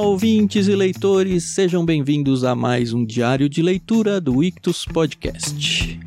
ouvintes 0.00 0.66
e 0.66 0.74
leitores, 0.74 1.54
sejam 1.54 1.84
bem-vindos 1.84 2.42
a 2.42 2.54
mais 2.54 2.92
um 2.94 3.04
diário 3.04 3.48
de 3.48 3.60
leitura 3.60 4.20
do 4.20 4.42
Ictus 4.42 4.86
Podcast. 4.86 6.00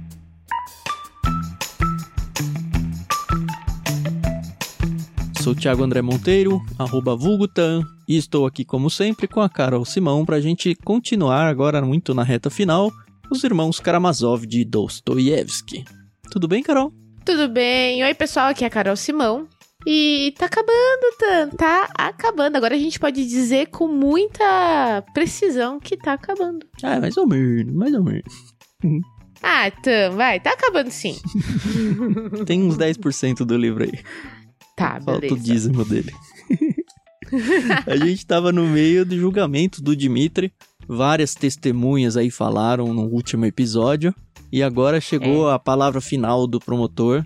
Sou 5.42 5.54
Thiago 5.54 5.84
André 5.84 6.02
Monteiro, 6.02 6.60
arroba 6.78 7.16
Vulgutan, 7.16 7.84
e 8.08 8.18
estou 8.18 8.48
aqui 8.48 8.66
como 8.66 8.90
sempre 8.90 9.28
com 9.28 9.42
a 9.42 9.50
Carol 9.50 9.86
Simão 9.86 10.26
para 10.26 10.38
a 10.38 10.42
gente 10.42 10.74
continuar 10.84 11.48
agora 11.48 11.82
muito 11.82 12.16
na 12.16 12.24
reta 12.24 12.50
final, 12.50 12.92
os 13.30 13.44
irmãos 13.44 13.80
Karamazov 13.80 14.48
de 14.48 14.66
Dostoiévski. 14.66 15.86
Tudo 16.32 16.48
bem, 16.48 16.64
Carol? 16.64 16.92
Tudo 17.24 17.48
bem? 17.48 18.04
Oi, 18.04 18.14
pessoal, 18.16 18.48
aqui 18.48 18.64
é 18.64 18.68
a 18.68 18.72
Carol 18.72 18.96
Simão. 18.96 19.48
E 19.86 20.34
tá 20.38 20.46
acabando, 20.46 21.18
Tan, 21.20 21.50
tá 21.50 21.90
acabando. 21.98 22.58
Agora 22.58 22.76
a 22.76 22.80
gente 22.80 23.00
pode 23.00 23.26
dizer 23.28 23.68
com 23.68 23.88
muita 23.88 25.04
precisão 25.14 25.80
que 25.80 25.98
tá 25.98 26.14
acabando. 26.14 26.66
Ah, 26.82 27.00
mais 27.00 27.18
ou 27.18 27.28
menos, 27.28 27.74
mais 27.74 27.94
ou 27.94 28.04
menos. 28.04 28.24
Ah, 29.46 29.70
Tan, 29.70 30.12
vai, 30.12 30.40
tá 30.40 30.52
acabando 30.54 30.90
sim. 30.90 31.18
Tem 32.48 32.64
uns 32.64 32.78
10% 32.78 33.40
do 33.44 33.58
livro 33.58 33.84
aí. 33.84 34.00
Tá, 34.74 35.02
Falta 35.02 35.18
o 35.18 35.20
beleza. 35.20 35.44
dízimo 35.44 35.84
dele. 35.84 36.14
a 37.86 37.98
gente 37.98 38.26
tava 38.26 38.54
no 38.54 38.66
meio 38.66 39.06
do 39.06 39.18
julgamento 39.18 39.82
do 39.82 39.98
Dimitri. 39.98 40.54
Várias 40.88 41.36
testemunhas 41.36 42.16
aí 42.16 42.32
falaram 42.32 42.94
no 42.94 43.04
último 43.04 43.46
episódio. 43.46 44.16
E 44.50 44.64
agora 44.64 45.02
chegou 45.02 45.50
a 45.50 45.60
palavra 45.60 46.00
final 46.00 46.48
do 46.48 46.58
promotor, 46.60 47.22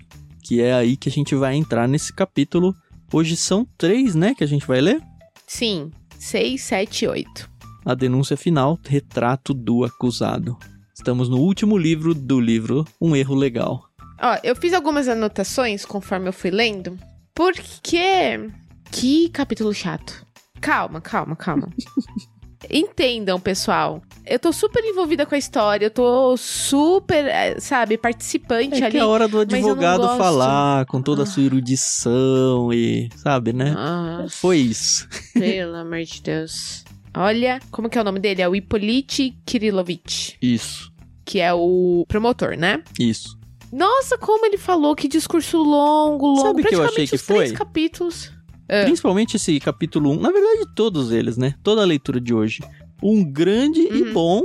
que 0.48 0.62
é 0.62 0.72
aí 0.72 0.96
que 0.96 1.10
a 1.10 1.12
gente 1.12 1.34
vai 1.34 1.54
entrar 1.54 1.86
nesse 1.86 2.10
capítulo. 2.10 2.74
Hoje 3.12 3.36
são 3.36 3.68
três, 3.76 4.14
né, 4.14 4.34
que 4.34 4.42
a 4.42 4.46
gente 4.46 4.66
vai 4.66 4.80
ler? 4.80 4.98
Sim, 5.46 5.92
6, 6.18 6.62
7, 6.62 7.06
8. 7.06 7.50
A 7.84 7.94
denúncia 7.94 8.34
final, 8.34 8.78
retrato 8.82 9.52
do 9.52 9.84
acusado. 9.84 10.56
Estamos 10.94 11.28
no 11.28 11.36
último 11.36 11.76
livro 11.76 12.14
do 12.14 12.40
livro 12.40 12.86
Um 12.98 13.14
Erro 13.14 13.34
Legal. 13.34 13.84
Ó, 14.18 14.38
eu 14.42 14.56
fiz 14.56 14.72
algumas 14.72 15.06
anotações 15.06 15.84
conforme 15.84 16.28
eu 16.28 16.32
fui 16.32 16.50
lendo, 16.50 16.98
porque. 17.34 18.50
Que 18.90 19.28
capítulo 19.28 19.74
chato. 19.74 20.26
Calma, 20.62 20.98
calma, 20.98 21.36
calma. 21.36 21.68
Entendam, 22.70 23.38
pessoal. 23.38 24.02
Eu 24.26 24.38
tô 24.38 24.52
super 24.52 24.84
envolvida 24.84 25.24
com 25.24 25.34
a 25.34 25.38
história, 25.38 25.86
eu 25.86 25.90
tô 25.90 26.36
super, 26.36 27.24
eh, 27.26 27.58
sabe, 27.60 27.96
participante 27.96 28.74
É 28.82 28.84
ali. 28.84 28.90
que 28.92 28.98
é 28.98 29.00
a 29.00 29.06
hora 29.06 29.26
do 29.26 29.38
advogado 29.40 30.02
falar 30.18 30.84
com 30.86 31.00
toda 31.00 31.22
a 31.22 31.26
sua 31.26 31.42
Ah. 31.42 31.46
erudição 31.46 32.72
e, 32.72 33.08
sabe, 33.16 33.52
né? 33.52 33.70
Nossa, 33.70 34.36
Foi 34.36 34.58
isso. 34.58 35.08
Pelo 35.32 35.76
amor 35.76 36.02
de 36.02 36.20
Deus. 36.20 36.84
Olha, 37.16 37.58
como 37.70 37.88
que 37.88 37.96
é 37.96 38.00
o 38.00 38.04
nome 38.04 38.20
dele? 38.20 38.42
É 38.42 38.48
o 38.48 38.54
Hippolyte 38.54 39.34
Kirilovich, 39.46 40.36
Isso, 40.42 40.92
que 41.24 41.40
é 41.40 41.52
o 41.54 42.04
promotor, 42.06 42.56
né? 42.56 42.82
isso. 42.98 43.38
Nossa, 43.72 44.16
como 44.18 44.46
ele 44.46 44.56
falou, 44.58 44.94
que 44.96 45.06
discurso 45.08 45.58
longo, 45.58 46.26
longo. 46.26 46.40
Sabe 46.42 46.62
o 46.62 46.64
que 46.66 46.74
eu 46.74 46.82
achei 46.84 47.06
que 47.06 47.18
foi? 47.18 47.52
capítulos. 47.52 48.30
É. 48.68 48.84
Principalmente 48.84 49.36
esse 49.36 49.58
capítulo 49.60 50.10
1, 50.12 50.20
na 50.20 50.30
verdade 50.30 50.66
todos 50.74 51.10
eles, 51.10 51.36
né? 51.36 51.54
Toda 51.62 51.82
a 51.82 51.86
leitura 51.86 52.20
de 52.20 52.34
hoje. 52.34 52.60
Um 53.02 53.24
grande 53.24 53.80
e 53.80 54.02
Uhum. 54.02 54.12
bom 54.12 54.42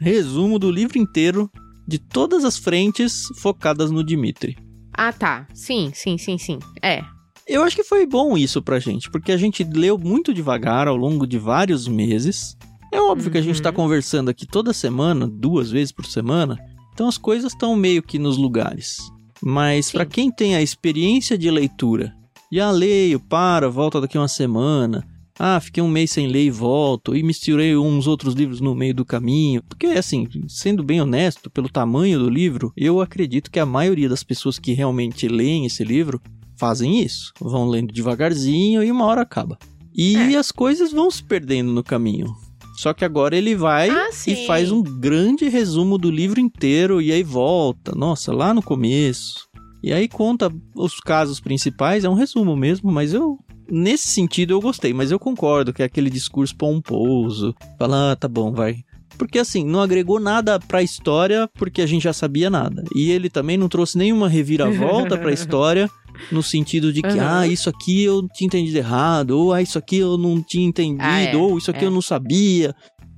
resumo 0.00 0.58
do 0.58 0.70
livro 0.70 0.98
inteiro 0.98 1.50
de 1.86 1.98
todas 1.98 2.44
as 2.44 2.56
frentes 2.58 3.24
focadas 3.36 3.90
no 3.90 4.04
Dimitri. 4.04 4.56
Ah, 4.92 5.12
tá. 5.12 5.46
Sim, 5.54 5.90
sim, 5.94 6.16
sim, 6.18 6.38
sim. 6.38 6.58
É. 6.82 7.02
Eu 7.46 7.62
acho 7.62 7.76
que 7.76 7.84
foi 7.84 8.06
bom 8.06 8.36
isso 8.36 8.60
pra 8.62 8.78
gente, 8.78 9.10
porque 9.10 9.32
a 9.32 9.36
gente 9.36 9.64
leu 9.64 9.96
muito 9.98 10.34
devagar 10.34 10.86
ao 10.86 10.96
longo 10.96 11.26
de 11.26 11.38
vários 11.38 11.88
meses. 11.88 12.56
É 12.92 13.00
óbvio 13.00 13.30
que 13.30 13.38
a 13.38 13.42
gente 13.42 13.56
Uhum. 13.56 13.62
tá 13.62 13.72
conversando 13.72 14.28
aqui 14.30 14.46
toda 14.46 14.72
semana, 14.72 15.26
duas 15.26 15.70
vezes 15.70 15.92
por 15.92 16.04
semana, 16.06 16.58
então 16.92 17.08
as 17.08 17.16
coisas 17.18 17.52
estão 17.52 17.74
meio 17.76 18.02
que 18.02 18.18
nos 18.18 18.36
lugares. 18.36 18.98
Mas 19.42 19.90
pra 19.90 20.04
quem 20.04 20.30
tem 20.30 20.56
a 20.56 20.62
experiência 20.62 21.38
de 21.38 21.50
leitura, 21.50 22.12
já 22.52 22.70
leio, 22.70 23.20
para, 23.20 23.68
volta 23.68 24.00
daqui 24.00 24.16
uma 24.18 24.28
semana. 24.28 25.06
Ah, 25.38 25.60
fiquei 25.60 25.80
um 25.80 25.88
mês 25.88 26.10
sem 26.10 26.26
ler 26.26 26.46
e 26.46 26.50
volto, 26.50 27.14
e 27.14 27.22
misturei 27.22 27.76
uns 27.76 28.08
outros 28.08 28.34
livros 28.34 28.60
no 28.60 28.74
meio 28.74 28.92
do 28.92 29.04
caminho. 29.04 29.62
Porque, 29.62 29.86
assim, 29.86 30.26
sendo 30.48 30.82
bem 30.82 31.00
honesto, 31.00 31.48
pelo 31.48 31.68
tamanho 31.68 32.18
do 32.18 32.28
livro, 32.28 32.72
eu 32.76 33.00
acredito 33.00 33.48
que 33.50 33.60
a 33.60 33.66
maioria 33.66 34.08
das 34.08 34.24
pessoas 34.24 34.58
que 34.58 34.72
realmente 34.72 35.28
leem 35.28 35.64
esse 35.64 35.84
livro 35.84 36.20
fazem 36.56 37.00
isso. 37.00 37.32
Vão 37.40 37.68
lendo 37.68 37.92
devagarzinho 37.92 38.82
e 38.82 38.90
uma 38.90 39.04
hora 39.04 39.22
acaba. 39.22 39.56
E 39.94 40.16
É. 40.16 40.36
as 40.36 40.50
coisas 40.50 40.90
vão 40.90 41.08
se 41.08 41.22
perdendo 41.22 41.72
no 41.72 41.84
caminho. 41.84 42.34
Só 42.76 42.92
que 42.92 43.04
agora 43.04 43.36
ele 43.36 43.56
vai 43.56 43.90
Ah, 43.90 44.10
e 44.26 44.46
faz 44.46 44.70
um 44.70 44.82
grande 44.82 45.48
resumo 45.48 45.98
do 45.98 46.10
livro 46.10 46.38
inteiro 46.38 47.00
e 47.02 47.10
aí 47.12 47.24
volta. 47.24 47.92
Nossa, 47.96 48.32
lá 48.32 48.54
no 48.54 48.62
começo. 48.62 49.47
E 49.82 49.92
aí 49.92 50.08
conta 50.08 50.52
os 50.74 50.98
casos 51.00 51.38
principais, 51.40 52.04
é 52.04 52.08
um 52.08 52.14
resumo 52.14 52.56
mesmo, 52.56 52.90
mas 52.90 53.12
eu. 53.14 53.38
Nesse 53.70 54.08
sentido 54.08 54.52
eu 54.54 54.60
gostei, 54.60 54.94
mas 54.94 55.10
eu 55.10 55.18
concordo 55.18 55.72
que 55.74 55.82
é 55.82 55.84
aquele 55.84 56.08
discurso 56.08 56.56
pomposo. 56.56 57.54
Fala, 57.78 58.12
ah, 58.12 58.16
tá 58.16 58.26
bom, 58.26 58.50
vai. 58.52 58.76
Porque 59.18 59.38
assim, 59.38 59.64
não 59.64 59.80
agregou 59.82 60.18
nada 60.18 60.58
pra 60.58 60.82
história 60.82 61.48
porque 61.54 61.82
a 61.82 61.86
gente 61.86 62.02
já 62.04 62.12
sabia 62.12 62.48
nada. 62.48 62.82
E 62.94 63.10
ele 63.10 63.28
também 63.28 63.56
não 63.58 63.68
trouxe 63.68 63.98
nenhuma 63.98 64.28
reviravolta 64.28 65.18
pra 65.18 65.30
história 65.34 65.90
no 66.32 66.42
sentido 66.42 66.92
de 66.92 67.02
que, 67.02 67.08
Uhum. 67.08 67.20
ah, 67.20 67.46
isso 67.46 67.68
aqui 67.68 68.02
eu 68.04 68.26
tinha 68.32 68.46
entendido 68.46 68.78
errado, 68.78 69.32
ou 69.32 69.52
ah, 69.52 69.60
isso 69.62 69.76
aqui 69.78 69.98
eu 69.98 70.16
não 70.16 70.42
tinha 70.42 70.66
entendido, 70.66 71.02
Ah, 71.04 71.20
é, 71.20 71.36
ou 71.36 71.58
isso 71.58 71.70
aqui 71.70 71.84
é. 71.84 71.86
eu 71.86 71.90
não 71.90 72.02
sabia. 72.02 72.74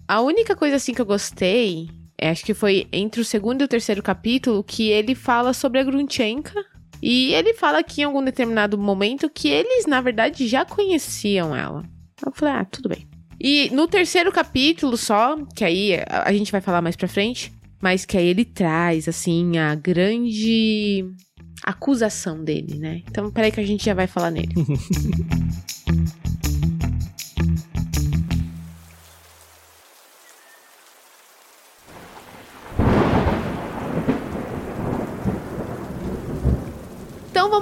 A 0.09 0.21
única 0.21 0.57
coisa 0.57 0.77
assim 0.77 0.93
que 0.93 1.01
eu 1.01 1.07
gostei, 1.07 1.89
acho 2.29 2.45
que 2.45 2.55
foi 2.55 2.87
entre 2.93 3.21
o 3.21 3.25
segundo 3.25 3.63
e 3.63 3.65
o 3.65 3.69
terceiro 3.69 4.03
capítulo, 4.03 4.63
que 4.63 4.89
ele 4.89 5.15
fala 5.15 5.53
sobre 5.53 5.81
a 5.81 5.85
Grunchenka. 5.85 6.53
E 7.03 7.33
ele 7.33 7.55
fala 7.55 7.83
que 7.83 8.03
em 8.03 8.05
algum 8.05 8.23
determinado 8.23 8.77
momento 8.77 9.31
que 9.31 9.49
eles, 9.49 9.87
na 9.87 10.01
verdade, 10.01 10.47
já 10.47 10.65
conheciam 10.65 11.57
ela. 11.57 11.83
Eu 12.25 12.31
falei, 12.35 12.55
ah, 12.55 12.65
tudo 12.65 12.91
bem. 12.91 13.09
E 13.41 13.71
no 13.73 13.89
terceiro 13.89 14.31
capítulo 14.31 14.99
só, 14.99 15.35
que 15.57 15.65
aí 15.65 15.93
a 16.09 16.31
gente 16.33 16.53
vai 16.53 16.61
falar 16.61 16.83
mais 16.83 16.97
pra 16.97 17.09
frente, 17.09 17.51
mas 17.81 18.05
que 18.05 18.19
aí 18.19 18.27
ele 18.27 18.45
traz, 18.45 19.09
assim, 19.09 19.57
a 19.57 19.75
grande 19.75 21.07
acusação 21.65 22.45
dele, 22.45 22.79
né? 22.79 23.03
Então, 23.09 23.31
peraí 23.31 23.51
que 23.51 23.61
a 23.61 23.67
gente 23.67 23.85
já 23.85 23.95
vai 23.95 24.07
falar 24.07 24.31
nele. 24.31 24.53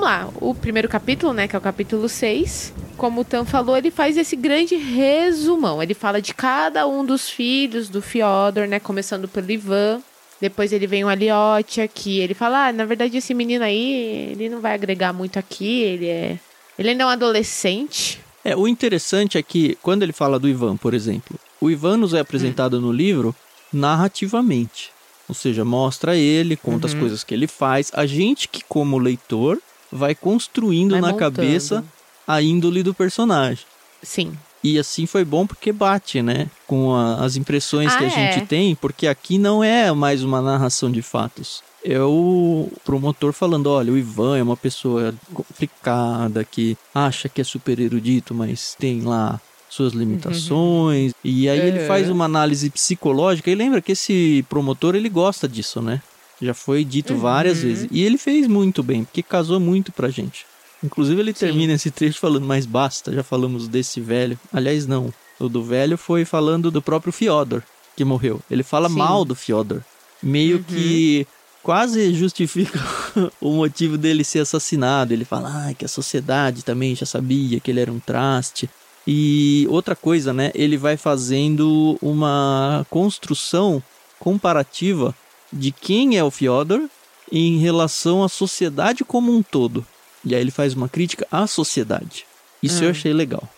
lá. 0.08 0.28
O 0.41 0.54
primeiro 0.54 0.88
capítulo, 0.88 1.32
né, 1.32 1.46
que 1.46 1.54
é 1.54 1.58
o 1.58 1.62
capítulo 1.62 2.08
6, 2.08 2.72
como 2.96 3.20
o 3.20 3.24
Tan 3.24 3.44
falou, 3.44 3.76
ele 3.76 3.91
faz 3.91 4.16
esse 4.16 4.34
grande 4.34 4.74
resumão. 4.76 5.82
Ele 5.82 5.94
fala 5.94 6.20
de 6.22 6.32
cada 6.32 6.86
um 6.86 7.04
dos 7.04 7.28
filhos 7.28 7.88
do 7.88 8.00
Fyodor, 8.00 8.66
né, 8.66 8.80
começando 8.80 9.28
pelo 9.28 9.50
Ivan. 9.50 10.00
Depois 10.41 10.72
ele 10.72 10.86
vem 10.86 11.04
o 11.04 11.08
Aliotia, 11.08 11.86
que 11.88 12.20
ele 12.20 12.32
fala, 12.32 12.69
ah, 12.69 12.72
na 12.72 12.84
verdade 12.84 13.16
esse 13.16 13.34
menino 13.34 13.64
aí, 13.64 14.30
ele 14.32 14.48
não 14.48 14.60
vai 14.60 14.72
agregar 14.74 15.12
muito 15.12 15.38
aqui, 15.38 15.82
ele 15.82 16.06
é... 16.06 16.38
Ele 16.78 16.90
ainda 16.90 17.02
é 17.02 17.06
um 17.06 17.10
adolescente. 17.10 18.20
É, 18.44 18.56
o 18.56 18.69
interessante 18.69 19.36
é 19.36 19.42
que 19.42 19.76
quando 19.82 20.04
ele 20.04 20.12
fala 20.12 20.38
do 20.38 20.48
Ivan, 20.48 20.76
por 20.76 20.94
exemplo, 20.94 21.36
o 21.60 21.69
Ivan 21.69 21.96
nos 21.96 22.14
é 22.14 22.20
apresentado 22.20 22.80
no 22.80 22.92
livro 22.92 23.34
narrativamente. 23.72 24.90
Ou 25.28 25.34
seja, 25.34 25.64
mostra 25.64 26.16
ele, 26.16 26.56
conta 26.56 26.86
as 26.86 26.94
Uhum. 26.94 27.00
coisas 27.00 27.25
que 27.25 27.34
ele 27.34 27.48
faz. 27.48 27.90
A 27.92 28.06
gente 28.06 28.48
que, 28.48 28.62
como 28.66 28.96
leitor, 28.96 29.58
vai 29.93 30.15
construindo 30.15 30.93
Vai 30.93 31.00
na 31.00 31.09
montando. 31.12 31.37
cabeça 31.37 31.84
a 32.26 32.43
índole 32.43 32.82
do 32.82 32.93
personagem. 32.94 33.64
Sim. 34.02 34.32
E 34.62 34.79
assim 34.79 35.06
foi 35.06 35.25
bom 35.25 35.46
porque 35.46 35.73
bate, 35.73 36.20
né? 36.20 36.49
Com 36.67 36.94
a- 36.94 37.25
as 37.25 37.37
impressões 37.37 37.94
que 37.94 38.05
a 38.05 38.08
Ah, 38.08 38.11
é. 38.11 38.32
gente 38.32 38.46
tem, 38.46 38.75
porque 38.75 39.06
aqui 39.06 39.38
não 39.38 39.62
é 39.62 39.90
mais 39.93 40.23
uma 40.25 40.43
narração 40.43 40.90
de 40.90 41.00
fatos. 41.00 41.62
É 41.85 42.00
o 42.02 42.69
promotor 42.85 43.32
falando: 43.32 43.69
olha, 43.69 43.93
o 43.93 43.96
Ivan 43.96 44.37
é 44.37 44.43
uma 44.43 44.56
pessoa 44.56 45.14
complicada 45.32 46.44
que 46.44 46.76
acha 46.94 47.29
que 47.29 47.41
é 47.41 47.44
super 47.44 47.79
erudito, 47.79 48.34
mas 48.34 48.75
tem 48.79 49.00
lá 49.02 49.41
suas 49.70 49.93
limitações. 49.93 51.12
E 51.23 51.49
aí 51.49 51.61
ele 51.61 51.81
Uhum. 51.81 51.87
faz 51.87 52.11
uma 52.11 52.25
análise 52.25 52.69
psicológica. 52.70 53.50
E 53.50 53.55
lembra 53.55 53.81
que 53.81 53.93
esse 53.93 54.44
promotor 54.49 54.94
ele 54.96 55.08
gosta 55.08 55.46
disso, 55.49 55.81
né? 55.81 56.02
Já 56.40 56.55
foi 56.55 56.85
dito 56.85 57.17
várias 57.17 57.58
Uhum. 57.58 57.64
vezes. 57.64 57.88
E 57.90 58.02
ele 58.02 58.17
fez 58.19 58.46
muito 58.46 58.82
bem, 58.82 59.05
porque 59.05 59.23
casou 59.23 59.58
muito 59.58 59.90
pra 59.93 60.08
gente. 60.08 60.46
Inclusive 60.82 61.20
ele 61.20 61.32
Sim. 61.32 61.40
termina 61.40 61.73
esse 61.73 61.90
trecho 61.90 62.20
falando, 62.20 62.46
mas 62.46 62.64
basta, 62.64 63.12
já 63.12 63.23
falamos 63.25 63.67
desse 63.67 64.00
velho. 64.00 64.38
Aliás, 64.52 64.87
não. 64.87 65.12
O 65.40 65.49
do 65.49 65.62
velho 65.64 65.99
foi 65.99 66.25
falando 66.25 66.70
do 66.70 66.81
próprio 66.81 67.12
Fyodor, 67.12 67.62
que 67.96 68.05
morreu. 68.05 68.40
Ele 68.50 68.62
fala 68.62 68.88
Sim. 68.88 68.96
mal 68.96 69.25
do 69.25 69.35
Fyodor. 69.35 69.81
Meio 70.23 70.58
Uhum. 70.58 70.62
que 70.64 71.26
quase 71.62 72.14
justifica 72.14 72.79
o 73.41 73.52
motivo 73.55 73.99
dele 73.99 74.23
ser 74.23 74.41
assassinado. 74.41 75.12
Ele 75.12 75.25
fala 75.25 75.49
ah, 75.69 75.75
que 75.75 75.84
a 75.84 75.88
sociedade 75.88 76.64
também 76.64 76.94
já 76.94 77.06
sabia 77.06 77.58
que 77.61 77.70
ele 77.70 77.81
era 77.81 77.91
um 77.93 77.99
traste. 77.99 78.70
E 79.06 79.67
outra 79.70 79.96
coisa, 79.96 80.32
né? 80.32 80.52
Ele 80.55 80.76
vai 80.76 80.96
fazendo 80.96 81.99
uma 82.02 82.87
construção 82.91 83.82
comparativa 84.19 85.14
de 85.52 85.72
quem 85.72 86.16
é 86.16 86.24
o 86.24 86.30
Fyodor 86.30 86.88
em 87.30 87.58
relação 87.58 88.22
à 88.22 88.28
sociedade 88.28 89.04
como 89.04 89.34
um 89.34 89.42
todo. 89.42 89.86
E 90.24 90.34
aí 90.34 90.40
ele 90.40 90.50
faz 90.50 90.74
uma 90.74 90.88
crítica 90.88 91.26
à 91.30 91.46
sociedade. 91.46 92.26
Isso 92.62 92.82
eu 92.82 92.88
Hum. 92.88 92.92
achei 92.92 93.12
legal. 93.12 93.48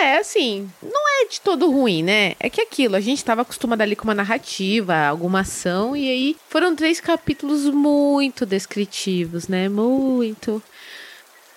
É, 0.00 0.18
assim, 0.18 0.68
não 0.82 1.08
é 1.22 1.28
de 1.28 1.40
todo 1.40 1.70
ruim, 1.70 2.02
né? 2.02 2.34
É 2.40 2.50
que 2.50 2.60
aquilo, 2.60 2.96
a 2.96 3.00
gente 3.00 3.24
tava 3.24 3.42
acostumado 3.42 3.80
ali 3.80 3.94
com 3.96 4.04
uma 4.04 4.14
narrativa, 4.14 4.94
alguma 5.06 5.40
ação, 5.40 5.96
e 5.96 6.08
aí 6.10 6.36
foram 6.48 6.74
três 6.76 7.00
capítulos 7.00 7.64
muito 7.66 8.44
descritivos, 8.44 9.46
né? 9.48 9.68
Muito. 9.68 10.62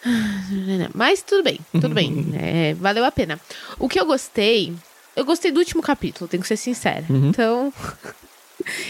Mas 0.94 1.22
tudo 1.22 1.44
bem, 1.44 1.60
tudo 1.74 1.90
bem. 1.90 2.28
É, 2.42 2.74
valeu 2.76 3.04
a 3.06 3.12
pena. 3.12 3.40
O 3.78 3.90
que 3.90 4.00
eu 4.00 4.06
gostei, 4.06 4.74
eu 5.16 5.26
gostei 5.26 5.52
do 5.52 5.60
último 5.60 5.82
capítulo, 5.82 6.28
tenho 6.28 6.42
que 6.42 6.48
ser 6.48 6.58
sincera. 6.58 7.06
Uhum. 7.10 7.30
Então. 7.30 7.74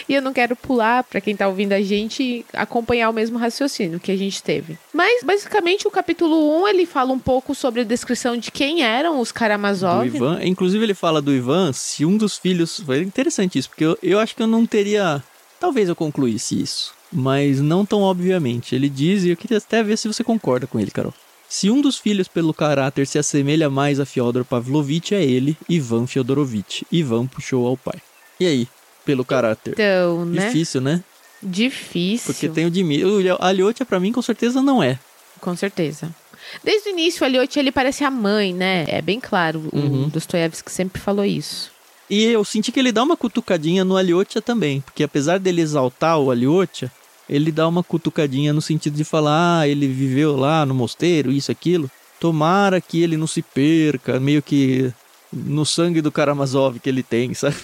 E 0.07 0.13
eu 0.13 0.21
não 0.21 0.33
quero 0.33 0.55
pular 0.55 1.03
pra 1.03 1.21
quem 1.21 1.35
tá 1.35 1.47
ouvindo 1.47 1.73
a 1.73 1.81
gente 1.81 2.45
acompanhar 2.53 3.09
o 3.09 3.13
mesmo 3.13 3.37
raciocínio 3.37 3.99
que 3.99 4.11
a 4.11 4.17
gente 4.17 4.41
teve. 4.41 4.77
Mas 4.93 5.23
basicamente 5.23 5.87
o 5.87 5.91
capítulo 5.91 6.61
1 6.63 6.67
ele 6.67 6.85
fala 6.85 7.13
um 7.13 7.19
pouco 7.19 7.53
sobre 7.53 7.81
a 7.81 7.83
descrição 7.83 8.37
de 8.37 8.51
quem 8.51 8.83
eram 8.83 9.19
os 9.19 9.31
Karamazov. 9.31 10.05
Ivan. 10.05 10.39
Inclusive, 10.43 10.83
ele 10.83 10.93
fala 10.93 11.21
do 11.21 11.33
Ivan 11.33 11.71
se 11.73 12.05
um 12.05 12.17
dos 12.17 12.37
filhos. 12.37 12.79
Foi 12.79 13.01
interessante 13.01 13.59
isso, 13.59 13.69
porque 13.69 13.85
eu, 13.85 13.97
eu 14.01 14.19
acho 14.19 14.35
que 14.35 14.41
eu 14.41 14.47
não 14.47 14.65
teria. 14.65 15.23
Talvez 15.59 15.89
eu 15.89 15.95
concluísse 15.95 16.59
isso. 16.59 16.93
Mas 17.11 17.59
não 17.59 17.85
tão 17.85 18.01
obviamente. 18.01 18.75
Ele 18.75 18.89
diz, 18.89 19.23
e 19.23 19.29
eu 19.29 19.37
queria 19.37 19.57
até 19.57 19.83
ver 19.83 19.97
se 19.97 20.07
você 20.07 20.23
concorda 20.23 20.67
com 20.67 20.79
ele, 20.79 20.91
Carol. 20.91 21.13
Se 21.47 21.71
um 21.71 21.81
dos 21.81 21.97
filhos 21.97 22.27
pelo 22.27 22.53
caráter 22.53 23.07
se 23.07 23.17
assemelha 23.17 23.71
mais 23.71 23.99
a 23.99 24.05
Fyodor 24.05 24.45
Pavlovich, 24.45 25.15
é 25.15 25.23
ele, 25.23 25.57
Ivan 25.67 26.05
Fyodorovich. 26.05 26.85
Ivan 26.91 27.25
puxou 27.25 27.65
ao 27.65 27.75
pai. 27.75 27.99
E 28.39 28.45
aí, 28.45 28.67
pelo 29.09 29.25
caráter? 29.25 29.73
Então, 29.73 30.23
né? 30.23 30.45
Difícil, 30.45 30.81
né? 30.81 31.03
Difícil. 31.41 32.31
Porque 32.31 32.47
tem 32.47 32.67
o 32.67 32.69
Dmitry. 32.69 33.31
O 33.31 33.37
Aliotia, 33.39 33.83
pra 33.83 33.99
mim, 33.99 34.11
com 34.11 34.21
certeza 34.21 34.61
não 34.61 34.83
é. 34.83 34.99
Com 35.41 35.55
certeza. 35.55 36.13
Desde 36.63 36.89
o 36.89 36.91
início, 36.91 37.23
o 37.23 37.27
Eliot, 37.27 37.57
ele 37.57 37.71
parece 37.71 38.03
a 38.03 38.11
mãe, 38.11 38.53
né? 38.53 38.85
É 38.87 39.01
bem 39.01 39.19
claro. 39.19 39.67
Uhum. 39.73 40.03
O 40.03 40.09
Dostoiévski 40.11 40.71
sempre 40.71 41.01
falou 41.01 41.25
isso. 41.25 41.71
E 42.07 42.23
eu 42.25 42.45
senti 42.45 42.71
que 42.71 42.79
ele 42.79 42.91
dá 42.91 43.01
uma 43.01 43.17
cutucadinha 43.17 43.83
no 43.83 43.97
Aliotia 43.97 44.43
também, 44.43 44.81
porque 44.81 45.03
apesar 45.03 45.39
dele 45.39 45.61
exaltar 45.61 46.19
o 46.19 46.29
Aliotia, 46.29 46.91
ele 47.27 47.51
dá 47.51 47.67
uma 47.67 47.83
cutucadinha 47.83 48.53
no 48.53 48.61
sentido 48.61 48.95
de 48.95 49.03
falar, 49.03 49.61
ah, 49.61 49.67
ele 49.67 49.87
viveu 49.87 50.37
lá 50.37 50.67
no 50.67 50.75
mosteiro, 50.75 51.31
isso, 51.31 51.51
aquilo. 51.51 51.89
Tomara 52.19 52.79
que 52.79 53.01
ele 53.01 53.17
não 53.17 53.27
se 53.27 53.41
perca, 53.41 54.19
meio 54.19 54.41
que 54.43 54.93
no 55.31 55.63
sangue 55.65 56.01
do 56.01 56.11
Karamazov 56.11 56.79
que 56.79 56.89
ele 56.89 57.03
tem, 57.03 57.33
sabe? 57.35 57.55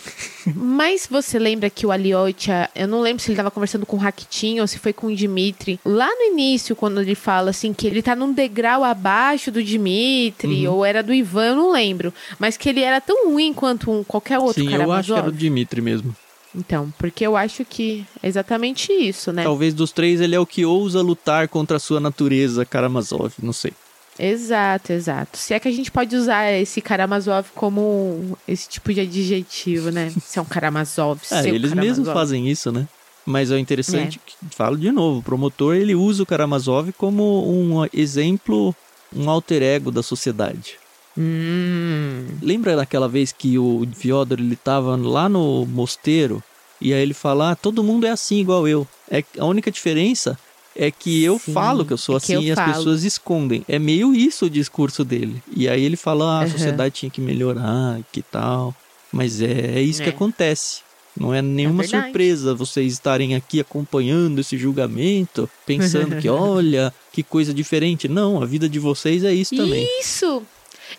Mas 0.56 1.08
você 1.10 1.40
lembra 1.40 1.70
que 1.70 1.86
o 1.86 1.92
Aliotia, 1.92 2.70
eu 2.76 2.88
não 2.88 3.02
lembro 3.02 3.24
se 3.24 3.30
ele 3.32 3.38
tava 3.38 3.50
conversando 3.50 3.86
com 3.86 3.98
o 3.98 4.00
Rakitin 4.00 4.60
ou 4.60 4.68
se 4.68 4.78
foi 4.78 4.94
com 4.94 5.08
o 5.08 5.16
Dimitri, 5.16 5.80
lá 5.84 6.08
no 6.08 6.22
início, 6.34 6.76
quando 6.76 7.02
ele 7.02 7.16
fala 7.16 7.50
assim 7.50 7.74
que 7.74 7.88
ele 7.88 8.02
tá 8.04 8.16
num 8.16 8.32
degrau 8.32 8.84
abaixo 8.84 9.52
do 9.52 9.64
Dimitri, 9.64 10.68
Uhum. 10.68 10.74
ou 10.76 10.86
era 10.86 11.02
do 11.02 11.14
Ivan, 11.14 11.46
eu 11.48 11.56
não 11.56 11.72
lembro. 11.72 12.14
Mas 12.38 12.56
que 12.58 12.70
ele 12.70 12.82
era 12.82 13.02
tão 13.02 13.30
ruim 13.32 13.54
quanto 13.54 13.90
um, 13.92 14.04
qualquer 14.04 14.38
outro 14.38 14.64
Sim, 14.64 14.70
eu 14.74 14.92
acho 14.92 15.08
que 15.08 15.12
Karamazov. 15.14 15.18
era 15.20 15.28
o 15.30 15.32
Dmitry 15.32 15.82
mesmo. 15.82 16.16
Então, 16.58 16.94
porque 16.98 17.26
eu 17.26 17.36
acho 17.36 17.66
que 17.66 18.06
é 18.24 18.28
exatamente 18.30 18.94
isso, 18.94 19.34
né? 19.34 19.44
Talvez 19.44 19.74
dos 19.74 19.92
três 19.92 20.22
ele 20.22 20.36
é 20.36 20.40
o 20.40 20.46
que 20.46 20.64
ousa 20.66 21.02
lutar 21.02 21.48
contra 21.50 21.76
a 21.78 21.80
sua 21.80 22.00
natureza, 22.00 22.64
Karamazov, 22.66 23.34
não 23.42 23.52
sei. 23.52 23.74
Exato, 24.18 24.94
exato. 24.94 25.38
Se 25.38 25.54
é 25.54 25.60
que 25.60 25.68
a 25.68 25.72
gente 25.72 25.92
pode 25.92 26.16
usar 26.16 26.52
esse 26.54 26.82
Karamazov 26.82 27.48
como 27.54 28.38
esse 28.48 28.70
tipo 28.70 28.94
de 28.94 29.02
adjetivo, 29.02 29.92
né? 29.92 30.12
Se 30.24 30.40
é 30.40 30.42
um 30.42 30.46
Karamazov, 30.46 31.20
É, 31.32 31.44
seu 31.44 31.54
eles 31.56 31.72
Karamazov. 31.72 31.98
mesmos 32.00 32.10
fazem 32.14 32.50
isso, 32.50 32.72
né? 32.72 32.88
Mas 33.26 33.52
é 33.52 33.58
interessante, 33.58 34.20
que, 34.24 34.36
falo 34.56 34.78
de 34.78 34.92
novo, 34.92 35.20
o 35.20 35.24
promotor 35.24 35.76
ele 35.76 35.96
usa 35.96 36.22
o 36.22 36.26
Karamazov 36.28 36.92
como 36.94 37.50
um 37.52 37.88
exemplo, 37.92 38.74
um 39.14 39.28
alter 39.30 39.64
ego 39.64 39.90
da 39.92 40.04
sociedade. 40.04 40.78
Hum, 41.18 42.28
Lembra 42.42 42.76
daquela 42.76 43.08
vez 43.10 43.32
que 43.32 43.58
o 43.58 43.88
Fyodor 43.96 44.38
ele 44.40 44.56
tava 44.56 44.96
lá 44.96 45.28
no 45.28 45.66
mosteiro 45.66 46.44
e 46.80 46.94
aí 46.94 47.02
ele 47.02 47.14
fala: 47.16 47.52
ah, 47.52 47.56
todo 47.56 47.84
mundo 47.84 48.06
é 48.06 48.12
assim 48.12 48.40
igual 48.40 48.68
eu. 48.68 48.88
É 49.10 49.24
a 49.40 49.46
única 49.46 49.72
diferença 49.72 50.38
é 50.76 50.92
que 50.92 51.24
eu 51.24 51.40
Sim, 51.40 51.54
falo 51.54 51.86
que 51.86 51.94
eu 51.94 51.98
sou 51.98 52.18
é 52.18 52.20
que 52.20 52.26
assim 52.26 52.34
eu 52.34 52.42
e 52.42 52.52
as 52.52 52.60
falo." 52.60 52.74
pessoas 52.74 53.04
escondem. 53.04 53.64
É 53.68 53.80
meio 53.80 54.14
isso 54.14 54.46
o 54.46 54.50
discurso 54.50 55.04
dele. 55.06 55.42
E 55.56 55.68
aí 55.70 55.84
ele 55.84 55.96
fala: 55.96 56.40
ah, 56.40 56.44
a 56.44 56.50
sociedade 56.50 56.96
tinha 56.96 57.10
que 57.10 57.22
melhorar, 57.22 58.00
que 58.12 58.22
tal. 58.22 58.76
Mas 59.12 59.42
é, 59.42 59.78
é 59.78 59.82
isso 59.82 60.02
que 60.04 60.10
É. 60.10 60.12
acontece. 60.12 60.84
Não 61.18 61.34
é 61.34 61.42
nenhuma 61.42 61.82
verdade. 61.84 62.04
surpresa 62.08 62.54
vocês 62.54 62.92
estarem 62.92 63.36
aqui 63.36 63.62
acompanhando 63.62 64.40
esse 64.42 64.58
julgamento, 64.58 65.50
pensando 65.66 66.18
que, 66.18 66.28
olha, 66.30 66.94
que 67.14 67.24
coisa 67.24 67.54
diferente. 67.54 68.10
Não, 68.10 68.44
a 68.44 68.46
vida 68.46 68.68
de 68.68 68.80
vocês 68.80 69.24
é 69.24 69.34
isso 69.34 69.56
também. 69.56 69.88
Isso! 70.02 70.44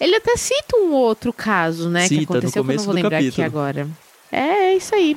Ele 0.01 0.17
até 0.17 0.35
cita 0.39 0.77
um 0.79 0.93
outro 0.95 1.33
caso, 1.35 1.91
né? 1.91 2.09
que 2.09 2.17
Cita, 2.17 2.33
no 2.33 2.39
aconteceu 2.39 2.53
que 2.53 2.59
eu 2.59 2.63
não 2.63 2.67
começo 2.67 2.85
vou 2.87 2.95
do 2.95 2.97
lembrar 2.97 3.19
aqui 3.19 3.27
capítulo. 3.27 3.47
agora. 3.47 3.89
É, 4.33 4.39
é 4.73 4.77
isso 4.77 4.95
aí. 4.95 5.17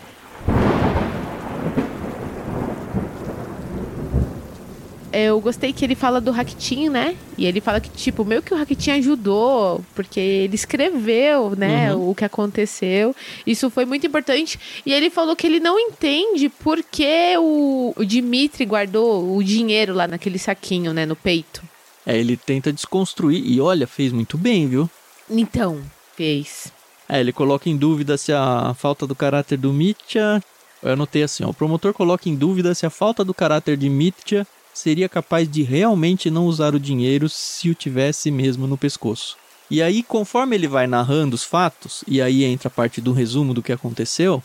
Eu 5.11 5.39
gostei 5.41 5.73
que 5.73 5.83
ele 5.83 5.95
fala 5.95 6.21
do 6.21 6.29
Rakitin, 6.31 6.89
né? 6.89 7.15
E 7.37 7.45
ele 7.45 7.59
fala 7.59 7.79
que, 7.81 7.89
tipo, 7.89 8.23
meio 8.23 8.43
que 8.43 8.53
o 8.53 8.57
Rakitin 8.57 8.91
ajudou, 8.91 9.83
porque 9.95 10.19
ele 10.19 10.53
escreveu, 10.55 11.55
né, 11.55 11.93
Uhum. 11.95 12.11
o 12.11 12.15
que 12.15 12.23
aconteceu. 12.25 13.15
Isso 13.45 13.69
foi 13.71 13.85
muito 13.85 14.05
importante. 14.05 14.59
E 14.85 14.93
ele 14.93 15.09
falou 15.09 15.35
que 15.35 15.47
ele 15.47 15.59
não 15.59 15.79
entende 15.79 16.47
por 16.47 16.83
que 16.83 17.35
o, 17.37 17.93
o 17.97 18.05
Dimitri 18.05 18.65
guardou 18.65 19.35
o 19.35 19.43
dinheiro 19.43 19.93
lá 19.95 20.07
naquele 20.07 20.37
saquinho, 20.37 20.93
né, 20.93 21.05
no 21.07 21.15
peito. 21.15 21.63
É, 22.05 22.17
ele 22.17 22.37
tenta 22.37 22.71
desconstruir 22.71 23.43
e 23.43 23.59
olha, 23.59 23.87
fez 23.87 24.11
muito 24.11 24.37
bem, 24.37 24.67
viu? 24.67 24.89
Então, 25.29 25.81
fez. 26.15 26.71
É, 27.07 27.19
ele 27.19 27.33
coloca 27.33 27.67
em 27.67 27.75
dúvida 27.75 28.15
se 28.17 28.31
a 28.31 28.75
falta 28.77 29.07
do 29.07 29.15
caráter 29.15 29.57
do 29.57 29.73
Mitya. 29.73 30.39
Eu 30.83 30.93
anotei 30.93 31.23
assim, 31.23 31.43
ó, 31.43 31.49
o 31.49 31.53
promotor 31.53 31.93
coloca 31.93 32.29
em 32.29 32.35
dúvida 32.35 32.73
se 32.75 32.85
a 32.85 32.89
falta 32.89 33.23
do 33.25 33.33
caráter 33.33 33.75
de 33.75 33.89
Mitya 33.89 34.45
seria 34.73 35.09
capaz 35.09 35.49
de 35.49 35.63
realmente 35.63 36.29
não 36.29 36.45
usar 36.45 36.75
o 36.75 36.79
dinheiro 36.79 37.27
se 37.29 37.69
o 37.69 37.75
tivesse 37.75 38.31
mesmo 38.31 38.67
no 38.67 38.77
pescoço. 38.77 39.37
E 39.69 39.81
aí, 39.81 40.01
conforme 40.01 40.55
ele 40.55 40.67
vai 40.67 40.87
narrando 40.87 41.35
os 41.35 41.43
fatos, 41.43 42.03
e 42.07 42.21
aí 42.21 42.43
entra 42.43 42.67
a 42.69 42.71
parte 42.71 42.99
do 42.99 43.13
resumo 43.13 43.53
do 43.53 43.61
que 43.61 43.71
aconteceu, 43.71 44.41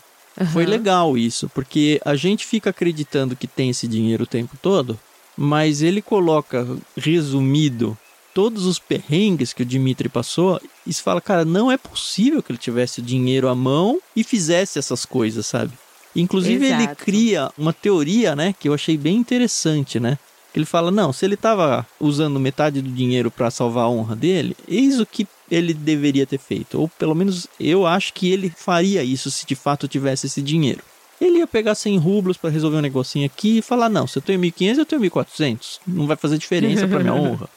foi 0.51 0.63
Aham. 0.63 0.71
legal 0.71 1.17
isso, 1.17 1.49
porque 1.49 1.99
a 2.05 2.15
gente 2.15 2.45
fica 2.45 2.69
acreditando 2.69 3.35
que 3.35 3.47
tem 3.47 3.69
esse 3.69 3.87
dinheiro 3.87 4.23
o 4.23 4.27
tempo 4.27 4.55
todo, 4.61 4.99
mas 5.37 5.81
ele 5.81 6.01
coloca 6.01 6.67
resumido 6.95 7.97
todos 8.33 8.65
os 8.65 8.77
perrengues 8.77 9.53
que 9.53 9.63
o 9.63 9.65
Dimitri 9.65 10.09
passou 10.09 10.61
e 10.85 10.93
se 10.93 11.01
fala, 11.01 11.21
cara, 11.21 11.45
não 11.45 11.71
é 11.71 11.77
possível 11.77 12.43
que 12.43 12.51
ele 12.51 12.59
tivesse 12.59 12.99
o 12.99 13.03
dinheiro 13.03 13.47
à 13.47 13.55
mão 13.55 13.97
e 14.13 14.23
fizesse 14.23 14.77
essas 14.77 15.05
coisas, 15.05 15.45
sabe? 15.45 15.71
Inclusive 16.15 16.65
ele 16.65 16.83
Exato. 16.83 17.03
cria 17.03 17.51
uma 17.57 17.73
teoria, 17.73 18.35
né, 18.35 18.53
que 18.57 18.69
eu 18.69 18.73
achei 18.73 18.97
bem 18.97 19.17
interessante, 19.17 19.99
né? 19.99 20.17
Que 20.53 20.59
ele 20.59 20.65
fala, 20.65 20.89
não, 20.89 21.11
se 21.11 21.25
ele 21.25 21.35
tava 21.35 21.85
usando 21.99 22.39
metade 22.39 22.81
do 22.81 22.89
dinheiro 22.89 23.29
para 23.29 23.51
salvar 23.51 23.85
a 23.85 23.89
honra 23.89 24.15
dele, 24.15 24.55
eis 24.67 24.99
o 24.99 25.05
que 25.05 25.27
ele 25.51 25.73
deveria 25.73 26.25
ter 26.25 26.37
feito. 26.37 26.79
Ou 26.79 26.87
pelo 26.87 27.13
menos 27.13 27.47
eu 27.59 27.85
acho 27.85 28.13
que 28.13 28.31
ele 28.31 28.49
faria 28.55 29.03
isso 29.03 29.29
se 29.29 29.45
de 29.45 29.55
fato 29.55 29.87
tivesse 29.87 30.27
esse 30.27 30.41
dinheiro. 30.41 30.81
Ele 31.19 31.39
ia 31.39 31.47
pegar 31.47 31.75
100 31.75 31.97
rublos 31.97 32.37
para 32.37 32.49
resolver 32.49 32.77
um 32.77 32.81
negocinho 32.81 33.25
aqui 33.25 33.59
e 33.59 33.61
falar: 33.61 33.89
Não, 33.89 34.05
se 34.05 34.17
eu 34.17 34.21
tenho 34.21 34.39
1.500, 34.39 34.77
eu 34.77 34.85
tenho 34.85 35.01
1.400. 35.01 35.79
Não 35.87 36.07
vai 36.07 36.17
fazer 36.17 36.37
diferença 36.37 36.87
para 36.87 36.99
minha 36.99 37.13
honra. 37.15 37.49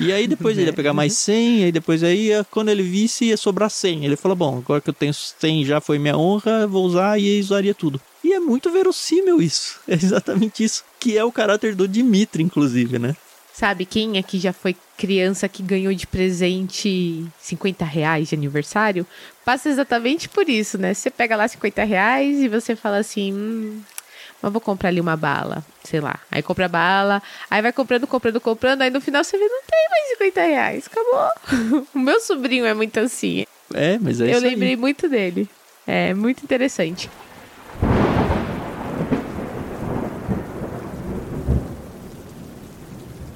E 0.00 0.12
aí 0.12 0.26
depois 0.26 0.56
ele 0.56 0.66
ia 0.68 0.72
pegar 0.72 0.92
mais 0.92 1.12
100, 1.14 1.64
aí 1.64 1.72
depois 1.72 2.02
aí 2.02 2.26
ia- 2.28 2.46
quando 2.50 2.68
ele 2.68 2.82
visse 2.82 3.26
ia 3.26 3.36
sobrar 3.36 3.68
100. 3.70 4.04
Ele 4.04 4.16
falou: 4.16 4.36
Bom, 4.36 4.58
agora 4.58 4.80
que 4.80 4.90
eu 4.90 4.94
tenho 4.94 5.12
100 5.14 5.64
já 5.64 5.80
foi 5.80 5.98
minha 5.98 6.16
honra, 6.16 6.66
vou 6.66 6.84
usar 6.84 7.18
e 7.18 7.40
usaria 7.40 7.74
tudo. 7.74 8.00
E 8.22 8.32
é 8.32 8.40
muito 8.40 8.70
verossímil 8.70 9.40
isso. 9.42 9.80
É 9.88 9.94
exatamente 9.94 10.62
isso. 10.62 10.84
Que 11.00 11.16
é 11.16 11.24
o 11.24 11.32
caráter 11.32 11.74
do 11.74 11.88
Dimitri, 11.88 12.42
inclusive, 12.42 12.98
né? 12.98 13.16
Sabe 13.52 13.84
quem 13.84 14.18
aqui 14.18 14.38
já 14.38 14.52
foi 14.52 14.76
criança 14.96 15.48
que 15.48 15.64
ganhou 15.64 15.92
de 15.92 16.06
presente 16.06 17.26
50 17.40 17.84
reais 17.84 18.28
de 18.28 18.34
aniversário? 18.36 19.04
Passa 19.44 19.68
exatamente 19.68 20.28
por 20.28 20.48
isso, 20.48 20.78
né? 20.78 20.94
Você 20.94 21.10
pega 21.10 21.34
lá 21.36 21.48
50 21.48 21.82
reais 21.84 22.38
e 22.40 22.48
você 22.48 22.76
fala 22.76 22.98
assim. 22.98 23.32
Hum, 23.32 23.80
mas 24.42 24.52
vou 24.52 24.60
comprar 24.60 24.88
ali 24.88 25.00
uma 25.00 25.16
bala, 25.16 25.64
sei 25.84 26.00
lá. 26.00 26.18
Aí 26.30 26.42
compra 26.42 26.66
a 26.66 26.68
bala, 26.68 27.22
aí 27.50 27.60
vai 27.60 27.72
comprando, 27.72 28.06
comprando, 28.06 28.40
comprando, 28.40 28.82
aí 28.82 28.90
no 28.90 29.00
final 29.00 29.24
você 29.24 29.36
vê, 29.36 29.44
não 29.44 29.62
tem 29.62 29.88
mais 29.90 30.08
50 30.10 30.40
reais, 30.40 30.86
acabou. 30.86 31.86
o 31.94 31.98
meu 31.98 32.20
sobrinho 32.20 32.64
é 32.64 32.74
muito 32.74 32.98
assim. 33.00 33.44
É, 33.74 33.98
mas 34.00 34.20
é 34.20 34.26
Eu 34.26 34.36
isso 34.38 34.44
aí. 34.46 34.50
lembrei 34.54 34.76
muito 34.76 35.08
dele. 35.08 35.48
É 35.86 36.14
muito 36.14 36.42
interessante. 36.42 37.08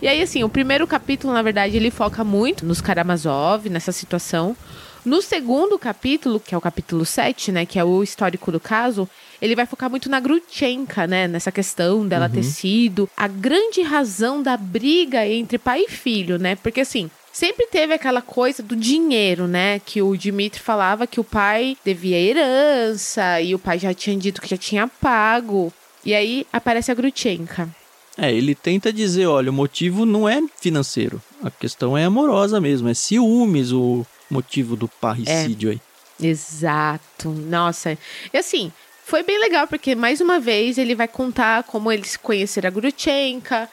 E 0.01 0.09
aí, 0.09 0.21
assim, 0.21 0.43
o 0.43 0.49
primeiro 0.49 0.85
capítulo, 0.85 1.33
na 1.33 1.43
verdade, 1.43 1.77
ele 1.77 1.91
foca 1.91 2.25
muito 2.25 2.67
nos 2.67 2.81
Karamazov, 2.81 3.69
nessa 3.69 3.93
situação. 3.93 4.57
No 5.05 5.21
segundo 5.21 5.77
capítulo, 5.81 6.39
que 6.39 6.55
é 6.55 6.59
o 6.59 6.61
capítulo 6.61 7.05
7, 7.05 7.51
né, 7.51 7.67
que 7.67 7.77
é 7.77 7.85
o 7.85 8.05
histórico 8.05 8.53
do 8.53 8.61
caso, 8.61 9.09
ele 9.41 9.57
vai 9.57 9.67
focar 9.67 9.91
muito 9.91 10.09
na 10.09 10.21
Grutchenka, 10.21 11.09
né, 11.09 11.27
nessa 11.27 11.51
questão 11.51 12.07
dela 12.07 12.27
uhum. 12.27 12.33
ter 12.33 12.45
sido 12.45 13.11
a 13.17 13.27
grande 13.27 13.83
razão 13.83 14.41
da 14.41 14.57
briga 14.57 15.27
entre 15.27 15.59
pai 15.59 15.87
e 15.89 15.91
filho, 15.91 16.39
né? 16.39 16.55
Porque 16.55 16.83
assim, 16.83 17.11
sempre 17.33 17.67
teve 17.67 17.95
aquela 17.95 18.23
coisa 18.23 18.63
do 18.63 18.77
dinheiro, 18.77 19.49
né? 19.49 19.81
Que 19.81 20.01
o 20.01 20.17
Dmitry 20.17 20.61
falava 20.61 21.07
que 21.07 21.19
o 21.19 21.25
pai 21.25 21.77
devia 21.85 22.21
herança 22.21 23.41
e 23.41 23.57
o 23.57 23.59
pai 23.59 23.81
já 23.81 23.93
tinha 23.93 24.17
dito 24.17 24.41
que 24.41 24.49
já 24.49 24.57
tinha 24.57 24.87
pago. 24.87 25.73
E 26.05 26.15
aí 26.15 26.47
aparece 26.53 26.93
a 26.93 26.95
Grutchenka. 26.95 27.69
É, 28.17 28.33
ele 28.33 28.55
tenta 28.55 28.93
dizer, 28.93 29.27
olha, 29.27 29.51
o 29.51 29.55
motivo 29.55 30.05
não 30.05 30.29
é 30.29 30.41
financeiro, 30.61 31.21
a 31.43 31.51
questão 31.51 31.97
é 31.97 32.05
amorosa 32.05 32.61
mesmo, 32.61 32.89
é 32.89 32.95
ciúmes 32.95 33.73
o 33.73 34.07
motivo 34.33 34.77
do 34.77 34.89
parricídio 34.89 35.71
é. 35.71 35.73
aí. 35.73 35.81
Exato. 36.21 37.31
Nossa. 37.31 37.99
E 38.33 38.39
assim, 38.39 38.73
foi 39.05 39.23
bem 39.23 39.39
legal, 39.39 39.67
porque 39.67 39.95
mais 39.95 40.21
uma 40.21 40.39
vez 40.39 40.79
ele 40.79 40.95
vai 40.95 41.09
contar 41.09 41.65
como 41.65 41.91
eles 41.91 42.17
conheceram 42.17 42.69
a 42.69 42.71
Grutchenka, 42.71 43.69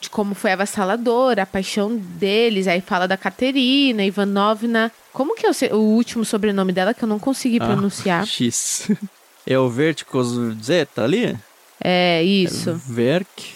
de 0.00 0.10
como 0.10 0.34
foi 0.34 0.52
avassaladora, 0.52 1.42
a 1.42 1.46
paixão 1.46 1.96
deles. 1.96 2.66
Aí 2.66 2.80
fala 2.80 3.08
da 3.08 3.16
Katerina, 3.16 4.04
Ivanovna. 4.04 4.92
Como 5.12 5.34
que 5.34 5.46
é 5.46 5.50
o, 5.50 5.76
o 5.76 5.94
último 5.94 6.24
sobrenome 6.24 6.72
dela 6.72 6.94
que 6.94 7.02
eu 7.04 7.08
não 7.08 7.18
consegui 7.18 7.58
ah, 7.60 7.66
pronunciar? 7.66 8.26
X. 8.26 8.90
É 9.46 9.58
o 9.58 9.68
Verticos 9.68 10.28
Zeta 10.64 11.04
ali? 11.04 11.38
É, 11.78 12.22
isso. 12.22 12.70
É 12.70 12.72
Verk 12.72 13.54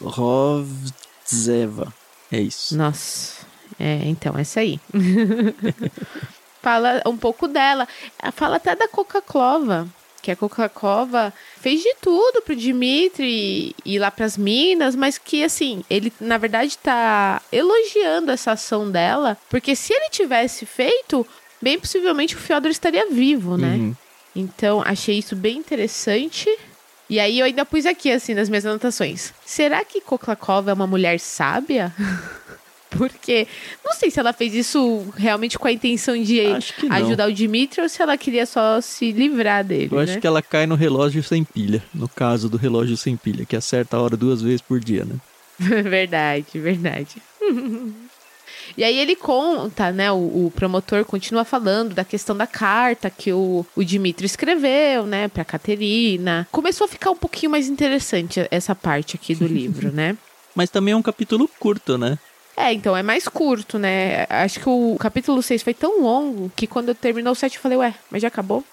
Rovzeva. 0.00 1.92
É 2.32 2.40
isso. 2.40 2.74
Nossa. 2.74 3.46
É, 3.78 4.00
então, 4.04 4.36
essa 4.36 4.60
aí. 4.60 4.80
fala 6.60 7.02
um 7.06 7.16
pouco 7.16 7.48
dela. 7.48 7.86
Fala 8.32 8.56
até 8.56 8.74
da 8.74 8.88
Coca-Clova. 8.88 9.88
Que 10.20 10.32
a 10.32 10.36
Coca-Cola 10.36 11.32
fez 11.60 11.80
de 11.80 11.94
tudo 12.02 12.42
pro 12.42 12.56
Dimitri 12.56 13.74
ir 13.84 13.98
lá 14.00 14.10
pras 14.10 14.36
minas, 14.36 14.96
mas 14.96 15.16
que 15.16 15.44
assim, 15.44 15.84
ele 15.88 16.12
na 16.20 16.36
verdade 16.36 16.76
tá 16.76 17.40
elogiando 17.52 18.32
essa 18.32 18.52
ação 18.52 18.90
dela, 18.90 19.38
porque 19.48 19.76
se 19.76 19.92
ele 19.92 20.10
tivesse 20.10 20.66
feito, 20.66 21.24
bem 21.62 21.78
possivelmente 21.78 22.34
o 22.34 22.38
Fyodor 22.38 22.70
estaria 22.70 23.08
vivo, 23.08 23.56
né? 23.56 23.76
Uhum. 23.76 23.94
Então, 24.34 24.82
achei 24.84 25.18
isso 25.18 25.36
bem 25.36 25.56
interessante. 25.56 26.48
E 27.08 27.18
aí 27.18 27.38
eu 27.38 27.46
ainda 27.46 27.64
pus 27.64 27.86
aqui, 27.86 28.10
assim, 28.10 28.34
nas 28.34 28.48
minhas 28.48 28.66
anotações. 28.66 29.32
Será 29.46 29.84
que 29.84 30.00
Koklakova 30.00 30.70
é 30.70 30.74
uma 30.74 30.86
mulher 30.86 31.18
sábia? 31.18 31.94
Porque 32.90 33.46
não 33.84 33.92
sei 33.92 34.10
se 34.10 34.18
ela 34.18 34.32
fez 34.32 34.54
isso 34.54 35.06
realmente 35.16 35.58
com 35.58 35.68
a 35.68 35.72
intenção 35.72 36.20
de 36.20 36.40
ajudar 36.90 37.28
o 37.28 37.32
Dimitri 37.32 37.82
ou 37.82 37.88
se 37.88 38.00
ela 38.00 38.16
queria 38.16 38.46
só 38.46 38.80
se 38.80 39.12
livrar 39.12 39.64
dele. 39.64 39.88
Eu 39.92 39.98
né? 39.98 40.04
acho 40.04 40.20
que 40.20 40.26
ela 40.26 40.42
cai 40.42 40.66
no 40.66 40.74
relógio 40.74 41.22
sem 41.22 41.44
pilha. 41.44 41.82
No 41.94 42.08
caso 42.08 42.48
do 42.48 42.56
relógio 42.56 42.96
sem 42.96 43.16
pilha, 43.16 43.44
que 43.44 43.56
acerta 43.56 43.96
a 43.96 44.00
hora 44.00 44.16
duas 44.16 44.40
vezes 44.40 44.62
por 44.62 44.80
dia, 44.80 45.04
né? 45.04 45.16
verdade, 45.58 46.58
verdade. 46.58 47.16
E 48.76 48.84
aí 48.84 48.98
ele 48.98 49.16
conta, 49.16 49.90
né? 49.90 50.10
O, 50.12 50.46
o, 50.46 50.52
promotor 50.54 51.04
continua 51.04 51.44
falando 51.44 51.94
da 51.94 52.04
questão 52.04 52.36
da 52.36 52.46
carta 52.46 53.10
que 53.10 53.32
o, 53.32 53.66
o 53.74 53.84
Dimitri 53.84 54.26
escreveu, 54.26 55.06
né, 55.06 55.28
pra 55.28 55.44
Caterina. 55.44 56.46
Começou 56.50 56.84
a 56.84 56.88
ficar 56.88 57.10
um 57.10 57.16
pouquinho 57.16 57.50
mais 57.50 57.68
interessante 57.68 58.46
essa 58.50 58.74
parte 58.74 59.16
aqui 59.16 59.34
do 59.34 59.46
livro, 59.48 59.90
né? 59.92 60.16
Mas 60.54 60.70
também 60.70 60.92
é 60.92 60.96
um 60.96 61.02
capítulo 61.02 61.48
curto, 61.58 61.96
né? 61.96 62.18
É, 62.58 62.72
então 62.72 62.96
é 62.96 63.04
mais 63.04 63.28
curto, 63.28 63.78
né? 63.78 64.26
Acho 64.28 64.58
que 64.58 64.68
o 64.68 64.96
capítulo 64.98 65.40
6 65.40 65.62
foi 65.62 65.72
tão 65.72 66.02
longo 66.02 66.50
que 66.56 66.66
quando 66.66 66.92
terminou 66.92 67.32
o 67.32 67.36
7 67.36 67.54
eu 67.54 67.62
falei, 67.62 67.78
ué, 67.78 67.94
mas 68.10 68.20
já 68.20 68.26
acabou? 68.26 68.64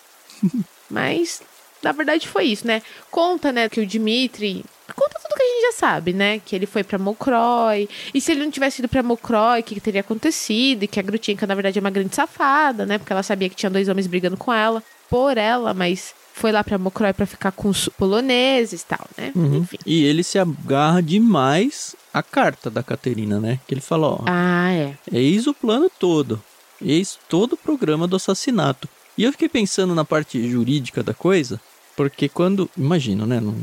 mas 0.89 1.39
na 1.83 1.91
verdade 1.91 2.27
foi 2.27 2.45
isso, 2.45 2.65
né? 2.65 2.81
Conta, 3.11 3.51
né, 3.51 3.69
que 3.69 3.79
o 3.79 3.85
Dimitri 3.85 4.65
conta 4.95 5.19
tudo 5.19 5.35
que 5.35 5.43
a 5.43 5.45
gente 5.45 5.61
já 5.61 5.71
sabe, 5.73 6.13
né? 6.13 6.39
Que 6.39 6.55
ele 6.55 6.65
foi 6.65 6.83
para 6.83 6.97
Mokroy. 6.97 7.87
E 8.11 8.19
se 8.19 8.31
ele 8.31 8.43
não 8.43 8.49
tivesse 8.49 8.81
ido 8.81 8.89
para 8.89 9.03
Mokroy, 9.03 9.59
o 9.59 9.63
que, 9.63 9.75
que, 9.75 9.81
teria 9.81 10.01
acontecido? 10.01 10.83
E 10.83 10.87
que 10.87 10.99
a 10.99 11.03
Grutienka, 11.03 11.45
na 11.45 11.53
verdade, 11.53 11.77
é 11.77 11.81
uma 11.81 11.91
grande 11.91 12.15
safada, 12.15 12.87
né? 12.87 12.97
Porque 12.97 13.13
ela 13.13 13.21
sabia 13.21 13.49
que 13.49 13.55
tinha 13.55 13.69
dois 13.69 13.87
homens 13.87 14.07
brigando 14.07 14.35
com 14.35 14.51
ela, 14.51 14.81
por 15.09 15.37
ela, 15.37 15.75
mas 15.75 16.15
foi 16.35 16.51
lá 16.51 16.63
pra 16.65 16.77
Mokroy 16.77 17.13
para 17.13 17.25
ficar 17.25 17.53
com 17.53 17.69
os 17.69 17.87
poloneses 17.87 18.81
e 18.81 18.85
tal, 18.85 19.07
né? 19.17 19.31
Uhum. 19.33 19.59
Enfim. 19.59 19.77
E 19.85 20.03
ele 20.03 20.21
se 20.21 20.37
agarra 20.37 21.01
demais 21.01 21.95
à 22.13 22.21
carta 22.21 22.69
da 22.69 22.83
Caterina, 22.83 23.39
né? 23.39 23.57
Que 23.65 23.73
ele 23.73 23.81
fala, 23.81 24.07
ó. 24.07 24.19
Ah, 24.27 24.69
é. 24.69 24.95
Eis 25.09 25.47
o 25.47 25.53
plano 25.53 25.89
todo. 25.97 26.43
Eis 26.81 27.17
todo 27.29 27.53
o 27.53 27.57
programa 27.57 28.05
do 28.05 28.17
assassinato. 28.17 28.89
E 29.17 29.23
eu 29.23 29.31
fiquei 29.31 29.47
pensando 29.47 29.95
na 29.95 30.03
parte 30.03 30.45
jurídica 30.49 31.01
da 31.01 31.13
coisa, 31.13 31.59
porque 31.95 32.27
quando. 32.27 32.69
Imagino, 32.77 33.25
né? 33.25 33.39
Não, 33.39 33.55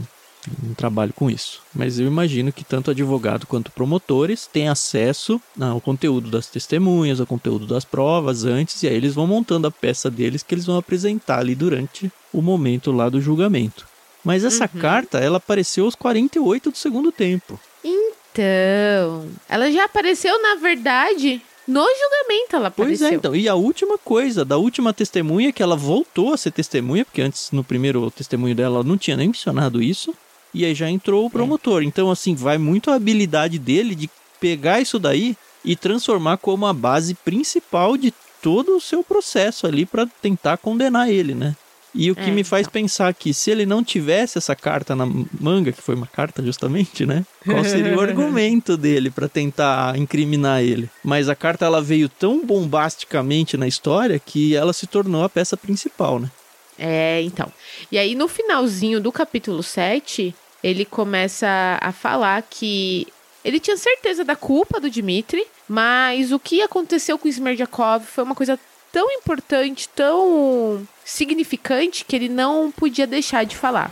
não 0.62 0.74
trabalho 0.74 1.12
com 1.12 1.30
isso. 1.30 1.60
Mas 1.74 1.98
eu 1.98 2.06
imagino 2.06 2.50
que 2.50 2.64
tanto 2.64 2.90
advogado 2.90 3.46
quanto 3.46 3.70
promotores 3.70 4.46
têm 4.46 4.70
acesso 4.70 5.38
ao 5.60 5.78
conteúdo 5.78 6.30
das 6.30 6.46
testemunhas, 6.46 7.20
ao 7.20 7.26
conteúdo 7.26 7.66
das 7.66 7.84
provas 7.84 8.46
antes, 8.46 8.82
e 8.82 8.88
aí 8.88 8.94
eles 8.94 9.14
vão 9.14 9.26
montando 9.26 9.66
a 9.66 9.70
peça 9.70 10.10
deles 10.10 10.42
que 10.42 10.54
eles 10.54 10.64
vão 10.64 10.78
apresentar 10.78 11.40
ali 11.40 11.54
durante 11.54 12.10
o 12.32 12.42
momento 12.42 12.92
lá 12.92 13.08
do 13.08 13.20
julgamento. 13.20 13.86
Mas 14.24 14.44
essa 14.44 14.70
uhum. 14.72 14.80
carta, 14.80 15.18
ela 15.18 15.38
apareceu 15.38 15.84
aos 15.84 15.94
48 15.94 16.70
do 16.70 16.76
segundo 16.76 17.10
tempo. 17.10 17.58
Então, 17.84 19.28
ela 19.48 19.70
já 19.70 19.84
apareceu, 19.84 20.40
na 20.40 20.54
verdade, 20.54 21.42
no 21.66 21.82
julgamento 21.82 22.56
ela 22.56 22.68
apareceu. 22.68 23.06
Pois 23.06 23.12
é, 23.12 23.14
então. 23.14 23.34
E 23.34 23.48
a 23.48 23.54
última 23.54 23.98
coisa, 23.98 24.44
da 24.44 24.56
última 24.56 24.92
testemunha, 24.92 25.52
que 25.52 25.62
ela 25.62 25.76
voltou 25.76 26.32
a 26.32 26.36
ser 26.36 26.50
testemunha, 26.50 27.04
porque 27.04 27.22
antes, 27.22 27.50
no 27.50 27.62
primeiro 27.62 28.10
testemunho 28.10 28.54
dela, 28.54 28.76
ela 28.76 28.84
não 28.84 28.96
tinha 28.96 29.16
nem 29.16 29.28
mencionado 29.28 29.82
isso. 29.82 30.14
E 30.54 30.64
aí 30.64 30.74
já 30.74 30.88
entrou 30.88 31.26
o 31.26 31.30
promotor. 31.30 31.82
É. 31.82 31.84
Então, 31.84 32.10
assim, 32.10 32.34
vai 32.34 32.58
muito 32.58 32.90
a 32.90 32.94
habilidade 32.94 33.58
dele 33.58 33.94
de 33.94 34.10
pegar 34.38 34.80
isso 34.80 34.98
daí 34.98 35.36
e 35.64 35.76
transformar 35.76 36.36
como 36.38 36.66
a 36.66 36.72
base 36.72 37.14
principal 37.14 37.96
de 37.96 38.12
todo 38.42 38.76
o 38.76 38.80
seu 38.80 39.02
processo 39.04 39.66
ali 39.66 39.86
para 39.86 40.06
tentar 40.20 40.58
condenar 40.58 41.08
ele, 41.08 41.34
né? 41.34 41.56
E 41.94 42.10
o 42.10 42.14
que 42.14 42.30
é, 42.30 42.30
me 42.30 42.42
faz 42.42 42.62
então. 42.62 42.72
pensar 42.72 43.12
que 43.12 43.34
se 43.34 43.50
ele 43.50 43.66
não 43.66 43.84
tivesse 43.84 44.38
essa 44.38 44.56
carta 44.56 44.96
na 44.96 45.06
manga, 45.38 45.72
que 45.72 45.82
foi 45.82 45.94
uma 45.94 46.06
carta 46.06 46.42
justamente, 46.42 47.04
né? 47.04 47.24
Qual 47.44 47.62
seria 47.64 47.96
o 47.96 48.00
argumento 48.02 48.76
dele 48.76 49.10
para 49.10 49.28
tentar 49.28 49.98
incriminar 49.98 50.62
ele? 50.62 50.88
Mas 51.04 51.28
a 51.28 51.34
carta 51.34 51.66
ela 51.66 51.82
veio 51.82 52.08
tão 52.08 52.44
bombasticamente 52.44 53.56
na 53.56 53.68
história 53.68 54.18
que 54.18 54.56
ela 54.56 54.72
se 54.72 54.86
tornou 54.86 55.22
a 55.22 55.28
peça 55.28 55.56
principal, 55.56 56.18
né? 56.18 56.30
É, 56.78 57.20
então. 57.22 57.52
E 57.90 57.98
aí 57.98 58.14
no 58.14 58.26
finalzinho 58.26 59.00
do 59.00 59.12
capítulo 59.12 59.62
7, 59.62 60.34
ele 60.64 60.84
começa 60.84 61.78
a 61.80 61.92
falar 61.92 62.42
que 62.42 63.06
ele 63.44 63.58
tinha 63.58 63.76
certeza 63.76 64.24
da 64.24 64.36
culpa 64.36 64.80
do 64.80 64.88
Dmitri, 64.88 65.44
mas 65.68 66.32
o 66.32 66.38
que 66.38 66.62
aconteceu 66.62 67.18
com 67.18 67.26
o 67.26 67.30
Smerdyakov 67.30 68.04
foi 68.04 68.24
uma 68.24 68.34
coisa 68.34 68.58
tão 68.92 69.10
importante, 69.10 69.88
tão 69.88 70.86
significante, 71.04 72.04
que 72.04 72.14
ele 72.14 72.28
não 72.28 72.70
podia 72.70 73.06
deixar 73.06 73.44
de 73.44 73.56
falar. 73.56 73.90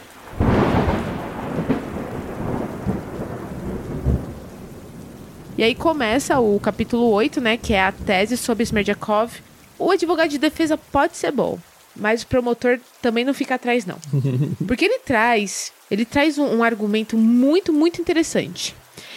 E 5.58 5.64
aí 5.64 5.74
começa 5.74 6.38
o 6.38 6.60
capítulo 6.60 7.10
8, 7.10 7.40
né, 7.40 7.56
que 7.56 7.74
é 7.74 7.82
a 7.82 7.92
tese 7.92 8.36
sobre 8.36 8.62
Smerdyakov. 8.62 9.32
O 9.78 9.90
advogado 9.90 10.28
de 10.28 10.38
defesa 10.38 10.76
pode 10.76 11.16
ser 11.16 11.32
bom, 11.32 11.58
mas 11.96 12.22
o 12.22 12.26
promotor 12.26 12.78
também 13.02 13.24
não 13.24 13.34
fica 13.34 13.56
atrás 13.56 13.84
não. 13.84 13.98
Porque 14.66 14.84
ele 14.84 15.00
traz 15.00 15.72
ele 15.90 16.04
traz 16.04 16.38
um, 16.38 16.46
um 16.58 16.62
argumento 16.62 17.16
muito, 17.16 17.72
muito 17.72 18.00
interessante. 18.00 18.74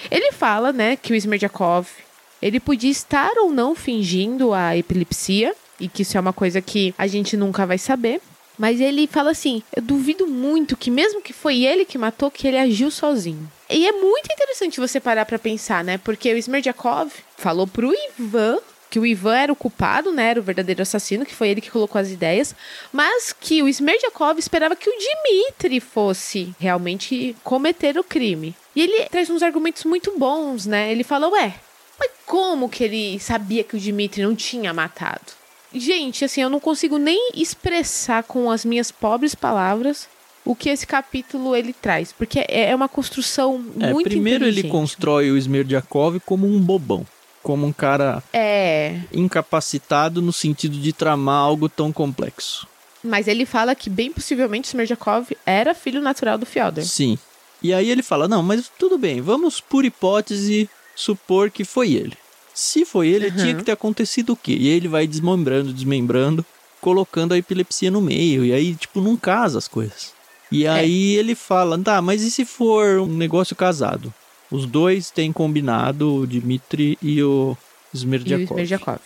Ele 0.10 0.32
fala, 0.32 0.74
né, 0.74 0.96
que 0.96 1.14
o 1.14 1.16
Smerdyakov, 1.16 1.88
ele 2.42 2.60
podia 2.60 2.90
estar 2.90 3.32
ou 3.38 3.52
não 3.52 3.76
fingindo 3.76 4.54
a 4.54 4.76
epilepsia, 4.76 5.56
e 5.84 5.88
que 5.88 6.04
isso 6.04 6.18
é 6.18 6.20
uma 6.20 6.34
coisa 6.34 6.62
que 6.62 6.94
a 6.98 7.06
gente 7.08 7.36
nunca 7.36 7.66
vai 7.66 7.78
saber. 7.78 8.22
Mas 8.58 8.80
ele 8.80 9.08
fala 9.08 9.32
assim: 9.32 9.62
eu 9.76 9.82
duvido 9.82 10.28
muito 10.28 10.78
que, 10.78 10.92
mesmo 10.92 11.22
que 11.22 11.34
foi 11.34 11.64
ele 11.64 11.86
que 11.86 11.98
matou, 11.98 12.32
que 12.32 12.48
ele 12.48 12.58
agiu 12.58 12.90
sozinho. 12.92 13.52
E 13.70 13.88
é 13.88 13.92
muito 13.92 14.32
interessante 14.32 14.80
você 14.80 15.00
parar 15.00 15.26
para 15.26 15.40
pensar, 15.40 15.84
né? 15.84 15.98
Porque 15.98 16.34
o 16.34 16.38
Smerdyakov 16.38 17.12
falou 17.38 17.68
pro 17.68 17.94
Ivan 18.20 18.60
que 18.94 19.00
o 19.00 19.08
Ivan 19.08 19.36
era 19.36 19.52
o 19.52 19.56
culpado, 19.56 20.12
né? 20.12 20.30
Era 20.30 20.40
o 20.40 20.44
verdadeiro 20.44 20.84
assassino, 20.84 21.26
que 21.26 21.34
foi 21.34 21.50
ele 21.50 21.62
que 21.62 21.72
colocou 21.72 22.00
as 22.00 22.12
ideias, 22.12 22.56
mas 22.92 23.34
que 23.34 23.64
o 23.64 23.68
Smerdyakov 23.68 24.38
esperava 24.38 24.76
que 24.76 24.88
o 24.88 24.94
Dmitri 24.94 25.80
fosse 25.80 26.54
realmente 26.60 27.36
cometer 27.44 27.98
o 27.98 28.04
crime. 28.04 28.56
E 28.76 28.84
ele 28.84 29.06
traz 29.06 29.32
uns 29.32 29.42
argumentos 29.42 29.84
muito 29.84 30.14
bons, 30.16 30.68
né? 30.68 30.92
Ele 30.92 31.04
fala, 31.04 31.28
ué, 31.30 31.56
mas 32.00 32.12
como 32.28 32.70
que 32.70 32.84
ele 32.84 33.20
sabia 33.20 33.64
que 33.64 33.76
o 33.76 33.80
Dmitri 33.80 34.22
não 34.22 34.36
tinha 34.36 34.72
matado? 34.72 35.43
Gente, 35.74 36.24
assim, 36.26 36.42
eu 36.42 36.50
não 36.50 36.60
consigo 36.60 36.98
nem 36.98 37.32
expressar 37.34 38.24
com 38.24 38.50
as 38.52 38.64
minhas 38.64 38.92
pobres 38.92 39.34
palavras 39.34 40.08
o 40.46 40.56
que 40.56 40.70
esse 40.70 40.86
capítulo 40.86 41.56
ele 41.56 41.74
traz, 41.74 42.12
porque 42.12 42.40
é 42.48 42.70
é 42.70 42.76
uma 42.76 42.90
construção 42.90 43.64
É, 43.80 43.92
muito 43.92 44.10
primeiro 44.10 44.46
ele 44.46 44.64
constrói 44.64 45.32
o 45.32 45.38
Smerdiakov 45.38 46.20
como 46.26 46.46
um 46.48 46.60
bobão. 46.60 47.06
Como 47.42 47.66
um 47.66 47.74
cara 47.74 48.24
É, 48.32 49.00
incapacitado 49.12 50.22
no 50.22 50.32
sentido 50.32 50.78
de 50.78 50.94
tramar 50.94 51.42
algo 51.42 51.68
tão 51.68 51.92
complexo. 51.92 52.68
mas 53.04 53.28
ele 53.28 53.46
fala 53.46 53.76
que 53.76 53.90
bem 53.90 54.12
possivelmente 54.12 54.68
Smerjakov 54.70 55.28
era 55.46 55.74
filho 55.74 56.02
natural 56.02 56.38
do 56.38 56.46
Fyodor. 56.46 56.84
Sim. 56.86 57.18
E 57.62 57.74
aí 57.74 57.90
ele 57.90 58.04
fala: 58.04 58.28
não, 58.28 58.42
mas 58.44 58.70
tudo 58.78 58.98
bem, 58.98 59.22
vamos 59.22 59.60
por 59.60 59.84
hipótese 59.86 60.70
supor 60.96 61.50
que 61.50 61.66
foi 61.66 61.94
ele. 61.94 62.18
Se 62.54 62.86
foi 62.86 63.08
ele, 63.08 63.28
Uhum. 63.30 63.36
tinha 63.36 63.56
que 63.56 63.64
ter 63.64 63.72
acontecido 63.72 64.34
o 64.34 64.36
quê? 64.38 64.56
E 64.60 64.68
aí 64.70 64.76
ele 64.78 64.88
vai 64.88 65.08
desmembrando, 65.08 65.74
desmembrando, 65.74 66.46
colocando 66.80 67.34
a 67.34 67.38
epilepsia 67.38 67.90
no 67.90 68.02
meio. 68.02 68.46
E 68.46 68.54
aí, 68.54 68.76
tipo, 68.76 69.02
não 69.02 69.18
casa 69.18 69.58
as 69.58 69.68
coisas. 69.68 70.14
E 70.52 70.68
aí 70.68 71.16
ele 71.16 71.34
fala: 71.34 71.78
tá, 71.80 72.02
mas 72.02 72.22
e 72.22 72.30
se 72.30 72.46
for 72.46 73.00
um 73.00 73.08
negócio 73.18 73.56
casado? 73.56 74.14
Os 74.52 74.68
dois 74.68 75.10
têm 75.10 75.32
combinado, 75.34 76.14
o 76.14 76.28
Dmitri 76.28 76.98
e 77.02 77.24
o 77.24 77.58
E 77.94 77.96
o 77.96 77.98
Smerdiakov. 77.98 79.00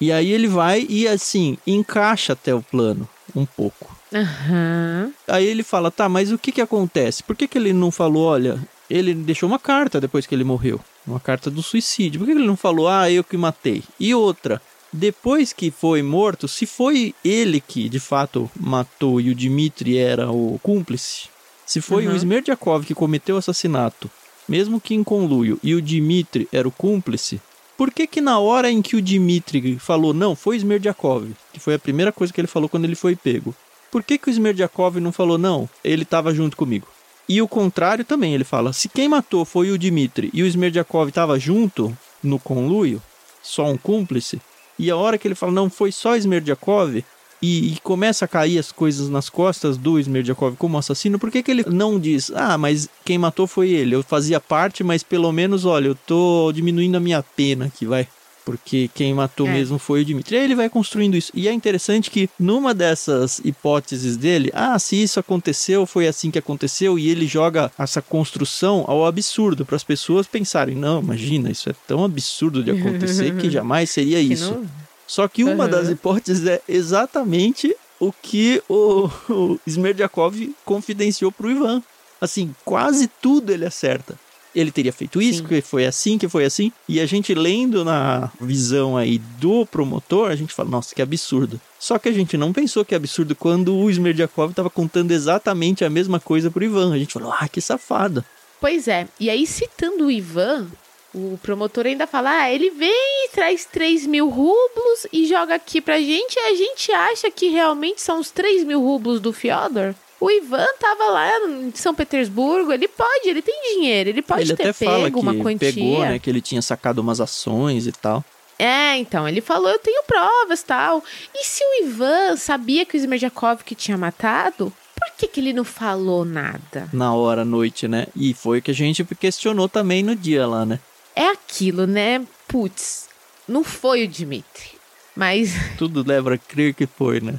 E 0.00 0.10
aí 0.10 0.32
ele 0.32 0.48
vai 0.48 0.84
e 0.88 1.06
assim, 1.06 1.58
encaixa 1.66 2.32
até 2.32 2.52
o 2.54 2.62
plano 2.62 3.08
um 3.36 3.44
pouco. 3.46 3.94
Aham. 4.12 5.12
Aí 5.28 5.46
ele 5.46 5.62
fala, 5.62 5.90
tá, 5.90 6.08
mas 6.08 6.32
o 6.32 6.38
que 6.38 6.50
que 6.50 6.60
acontece? 6.60 7.22
Por 7.22 7.36
que 7.36 7.46
que 7.46 7.56
ele 7.58 7.72
não 7.72 7.90
falou, 7.92 8.24
olha, 8.24 8.58
ele 8.90 9.14
deixou 9.14 9.48
uma 9.48 9.58
carta 9.58 10.00
depois 10.00 10.26
que 10.26 10.34
ele 10.34 10.44
morreu, 10.44 10.80
uma 11.06 11.20
carta 11.20 11.50
do 11.50 11.62
suicídio. 11.62 12.18
Por 12.18 12.26
que 12.26 12.32
ele 12.32 12.46
não 12.46 12.56
falou, 12.56 12.88
ah, 12.88 13.10
eu 13.10 13.22
que 13.22 13.36
matei? 13.36 13.84
E 13.98 14.12
outra, 14.14 14.60
depois 14.92 15.52
que 15.52 15.70
foi 15.70 16.02
morto, 16.02 16.48
se 16.48 16.66
foi 16.66 17.14
ele 17.24 17.60
que 17.60 17.88
de 17.88 18.00
fato 18.00 18.50
matou 18.58 19.20
e 19.20 19.30
o 19.30 19.34
Dmitri 19.34 19.96
era 19.96 20.30
o 20.30 20.58
cúmplice, 20.62 21.28
se 21.64 21.80
foi 21.80 22.06
o 22.06 22.10
Uhum. 22.10 22.16
Smerdiakov 22.16 22.84
que 22.84 22.94
cometeu 22.94 23.36
o 23.36 23.38
assassinato, 23.38 24.10
mesmo 24.48 24.80
que 24.80 24.94
em 24.94 25.04
conluio, 25.04 25.60
e 25.62 25.74
o 25.74 25.80
Dmitri 25.80 26.48
era 26.52 26.66
o 26.66 26.72
cúmplice, 26.72 27.40
por 27.76 27.92
que 27.92 28.06
que 28.06 28.20
na 28.20 28.38
hora 28.38 28.70
em 28.70 28.82
que 28.82 28.96
o 28.96 29.00
Dmitri 29.00 29.78
falou, 29.78 30.12
não, 30.12 30.34
foi 30.34 30.56
Smerdiakov, 30.56 31.30
que 31.52 31.60
foi 31.60 31.74
a 31.74 31.78
primeira 31.78 32.10
coisa 32.12 32.32
que 32.32 32.40
ele 32.40 32.48
falou 32.48 32.68
quando 32.68 32.84
ele 32.84 32.96
foi 32.96 33.14
pego, 33.14 33.54
por 33.90 34.02
que, 34.04 34.18
que 34.18 34.28
o 34.28 34.30
Smerdiakov 34.30 35.00
não 35.00 35.10
falou, 35.12 35.36
não, 35.36 35.68
ele 35.82 36.02
estava 36.02 36.32
junto 36.34 36.56
comigo? 36.56 36.86
E 37.30 37.40
o 37.40 37.46
contrário 37.46 38.04
também, 38.04 38.34
ele 38.34 38.42
fala, 38.42 38.72
se 38.72 38.88
quem 38.88 39.08
matou 39.08 39.44
foi 39.44 39.70
o 39.70 39.78
Dmitri 39.78 40.30
e 40.34 40.42
o 40.42 40.46
Smerdiakov 40.48 41.10
estava 41.10 41.38
junto 41.38 41.96
no 42.20 42.40
conluio, 42.40 43.00
só 43.40 43.70
um 43.70 43.76
cúmplice, 43.76 44.42
e 44.76 44.90
a 44.90 44.96
hora 44.96 45.16
que 45.16 45.28
ele 45.28 45.36
fala, 45.36 45.52
não, 45.52 45.70
foi 45.70 45.92
só 45.92 46.16
Smerdiakov, 46.16 47.04
e, 47.40 47.72
e 47.72 47.78
começa 47.84 48.24
a 48.24 48.28
cair 48.28 48.58
as 48.58 48.72
coisas 48.72 49.08
nas 49.08 49.30
costas 49.30 49.76
do 49.76 49.96
Smerdiakov 50.00 50.56
como 50.56 50.76
assassino, 50.76 51.20
por 51.20 51.30
que, 51.30 51.40
que 51.40 51.52
ele 51.52 51.64
não 51.68 52.00
diz, 52.00 52.32
ah, 52.34 52.58
mas 52.58 52.88
quem 53.04 53.16
matou 53.16 53.46
foi 53.46 53.70
ele, 53.70 53.94
eu 53.94 54.02
fazia 54.02 54.40
parte, 54.40 54.82
mas 54.82 55.04
pelo 55.04 55.30
menos, 55.30 55.64
olha, 55.64 55.86
eu 55.86 55.94
tô 55.94 56.50
diminuindo 56.52 56.96
a 56.96 57.00
minha 57.00 57.22
pena 57.22 57.66
aqui, 57.66 57.86
vai. 57.86 58.08
Porque 58.44 58.90
quem 58.94 59.12
matou 59.14 59.46
É. 59.46 59.52
mesmo 59.52 59.78
foi 59.78 60.02
o 60.02 60.04
Dmitry. 60.04 60.34
E 60.34 60.38
aí 60.38 60.44
ele 60.44 60.54
vai 60.54 60.68
construindo 60.68 61.16
isso. 61.16 61.30
E 61.34 61.46
é 61.46 61.52
interessante 61.52 62.10
que 62.10 62.28
numa 62.38 62.72
dessas 62.74 63.40
hipóteses 63.44 64.16
dele, 64.16 64.50
ah, 64.54 64.78
se 64.78 65.00
isso 65.00 65.20
aconteceu, 65.20 65.84
foi 65.86 66.08
assim 66.08 66.30
que 66.30 66.38
aconteceu, 66.38 66.98
e 66.98 67.08
ele 67.10 67.26
joga 67.26 67.70
essa 67.78 68.00
construção 68.02 68.84
ao 68.88 69.04
absurdo 69.06 69.64
para 69.66 69.76
as 69.76 69.84
pessoas 69.84 70.26
pensarem: 70.26 70.74
não, 70.74 71.00
imagina, 71.00 71.50
isso 71.50 71.68
é 71.70 71.74
tão 71.86 72.04
absurdo 72.04 72.62
de 72.64 72.70
acontecer 72.70 73.36
que 73.36 73.48
jamais 73.50 73.90
seria 73.90 74.18
Que 74.18 74.32
isso. 74.32 74.52
não- 74.52 74.66
Só 75.06 75.26
que 75.28 75.42
uma 75.44 75.64
Aham. 75.64 75.70
das 75.70 75.88
hipóteses 75.88 76.46
é 76.46 76.60
exatamente 76.68 77.74
o 77.98 78.12
que 78.12 78.62
o, 78.68 79.08
o 79.28 79.60
Smerdiakov 79.66 80.34
confidenciou 80.64 81.30
pro 81.30 81.50
Ivan. 81.50 81.82
Assim, 82.20 82.54
quase 82.64 83.08
tudo 83.20 83.50
ele 83.52 83.64
acerta. 83.66 84.14
Ele 84.54 84.70
teria 84.70 84.92
feito 84.92 85.20
isso, 85.22 85.42
Sim. 85.42 85.48
que 85.48 85.60
foi 85.60 85.86
assim, 85.86 86.18
que 86.18 86.28
foi 86.28 86.44
assim. 86.44 86.72
E 86.88 87.00
a 87.00 87.06
gente 87.06 87.34
lendo 87.34 87.84
na 87.84 88.30
visão 88.40 88.96
aí 88.96 89.18
do 89.38 89.64
promotor, 89.66 90.30
a 90.30 90.36
gente 90.36 90.52
fala, 90.52 90.68
nossa, 90.68 90.94
que 90.94 91.02
absurdo. 91.02 91.60
Só 91.78 91.98
que 91.98 92.08
a 92.08 92.12
gente 92.12 92.36
não 92.36 92.52
pensou 92.52 92.84
que 92.84 92.94
é 92.94 92.96
absurdo 92.96 93.34
quando 93.34 93.76
o 93.76 93.90
Smerdiakov 93.90 94.50
estava 94.50 94.68
contando 94.68 95.12
exatamente 95.12 95.84
a 95.84 95.90
mesma 95.90 96.18
coisa 96.18 96.50
pro 96.50 96.64
Ivan. 96.64 96.92
A 96.92 96.98
gente 96.98 97.12
falou, 97.12 97.32
ah, 97.32 97.48
que 97.48 97.60
safado. 97.60 98.24
Pois 98.60 98.88
é. 98.88 99.08
E 99.18 99.30
aí, 99.30 99.46
citando 99.46 100.06
o 100.06 100.10
Ivan, 100.10 100.68
o 101.14 101.38
promotor 101.42 101.86
ainda 101.86 102.06
fala: 102.06 102.30
ah, 102.42 102.52
ele 102.52 102.70
vem 102.70 102.90
e 103.24 103.30
traz 103.30 103.64
3 103.64 104.06
mil 104.06 104.28
rublos 104.28 105.06
e 105.12 105.26
joga 105.26 105.54
aqui 105.54 105.80
pra 105.80 106.00
gente 106.00 106.36
e 106.36 106.40
a 106.40 106.54
gente 106.54 106.92
acha 106.92 107.30
que 107.30 107.48
realmente 107.48 108.00
são 108.00 108.20
os 108.20 108.30
3 108.30 108.64
mil 108.64 108.80
rublos 108.80 109.20
do 109.20 109.32
Fyodor. 109.32 109.94
O 110.20 110.30
Ivan 110.30 110.66
tava 110.78 111.04
lá 111.04 111.30
em 111.48 111.72
São 111.74 111.94
Petersburgo, 111.94 112.72
ele 112.72 112.86
pode, 112.86 113.28
ele 113.28 113.40
tem 113.40 113.54
dinheiro, 113.74 114.10
ele 114.10 114.20
pode 114.20 114.42
ele 114.42 114.54
ter 114.56 114.64
até 114.64 114.72
fala 114.72 115.04
pego 115.04 115.20
uma 115.20 115.34
que 115.34 115.40
quantia. 115.40 115.72
pegou, 115.72 116.00
né, 116.00 116.18
que 116.18 116.28
ele 116.28 116.42
tinha 116.42 116.60
sacado 116.60 116.98
umas 116.98 117.20
ações 117.20 117.86
e 117.86 117.92
tal. 117.92 118.22
É, 118.58 118.98
então, 118.98 119.26
ele 119.26 119.40
falou, 119.40 119.70
eu 119.70 119.78
tenho 119.78 120.02
provas, 120.02 120.62
tal. 120.62 121.02
E 121.34 121.42
se 121.46 121.64
o 121.64 121.84
Ivan 121.84 122.36
sabia 122.36 122.84
que 122.84 122.94
o 122.94 123.00
Smerjakov 123.00 123.64
que 123.64 123.74
tinha 123.74 123.96
matado, 123.96 124.70
por 124.94 125.10
que 125.16 125.26
que 125.26 125.40
ele 125.40 125.54
não 125.54 125.64
falou 125.64 126.26
nada? 126.26 126.86
na 126.92 127.14
hora, 127.14 127.40
à 127.40 127.44
noite, 127.44 127.88
né? 127.88 128.06
E 128.14 128.34
foi 128.34 128.58
o 128.58 128.62
que 128.62 128.70
a 128.70 128.74
gente 128.74 129.02
questionou 129.18 129.66
também 129.66 130.02
no 130.02 130.14
dia 130.14 130.46
lá, 130.46 130.66
né? 130.66 130.78
É 131.16 131.28
aquilo, 131.28 131.86
né? 131.86 132.20
Putz, 132.46 133.08
não 133.48 133.64
foi 133.64 134.04
o 134.04 134.08
Dmitri. 134.08 134.78
Mas 135.16 135.52
Tudo 135.78 136.04
leva 136.06 136.34
a 136.34 136.38
crer 136.38 136.74
que 136.74 136.86
foi, 136.86 137.20
né? 137.20 137.38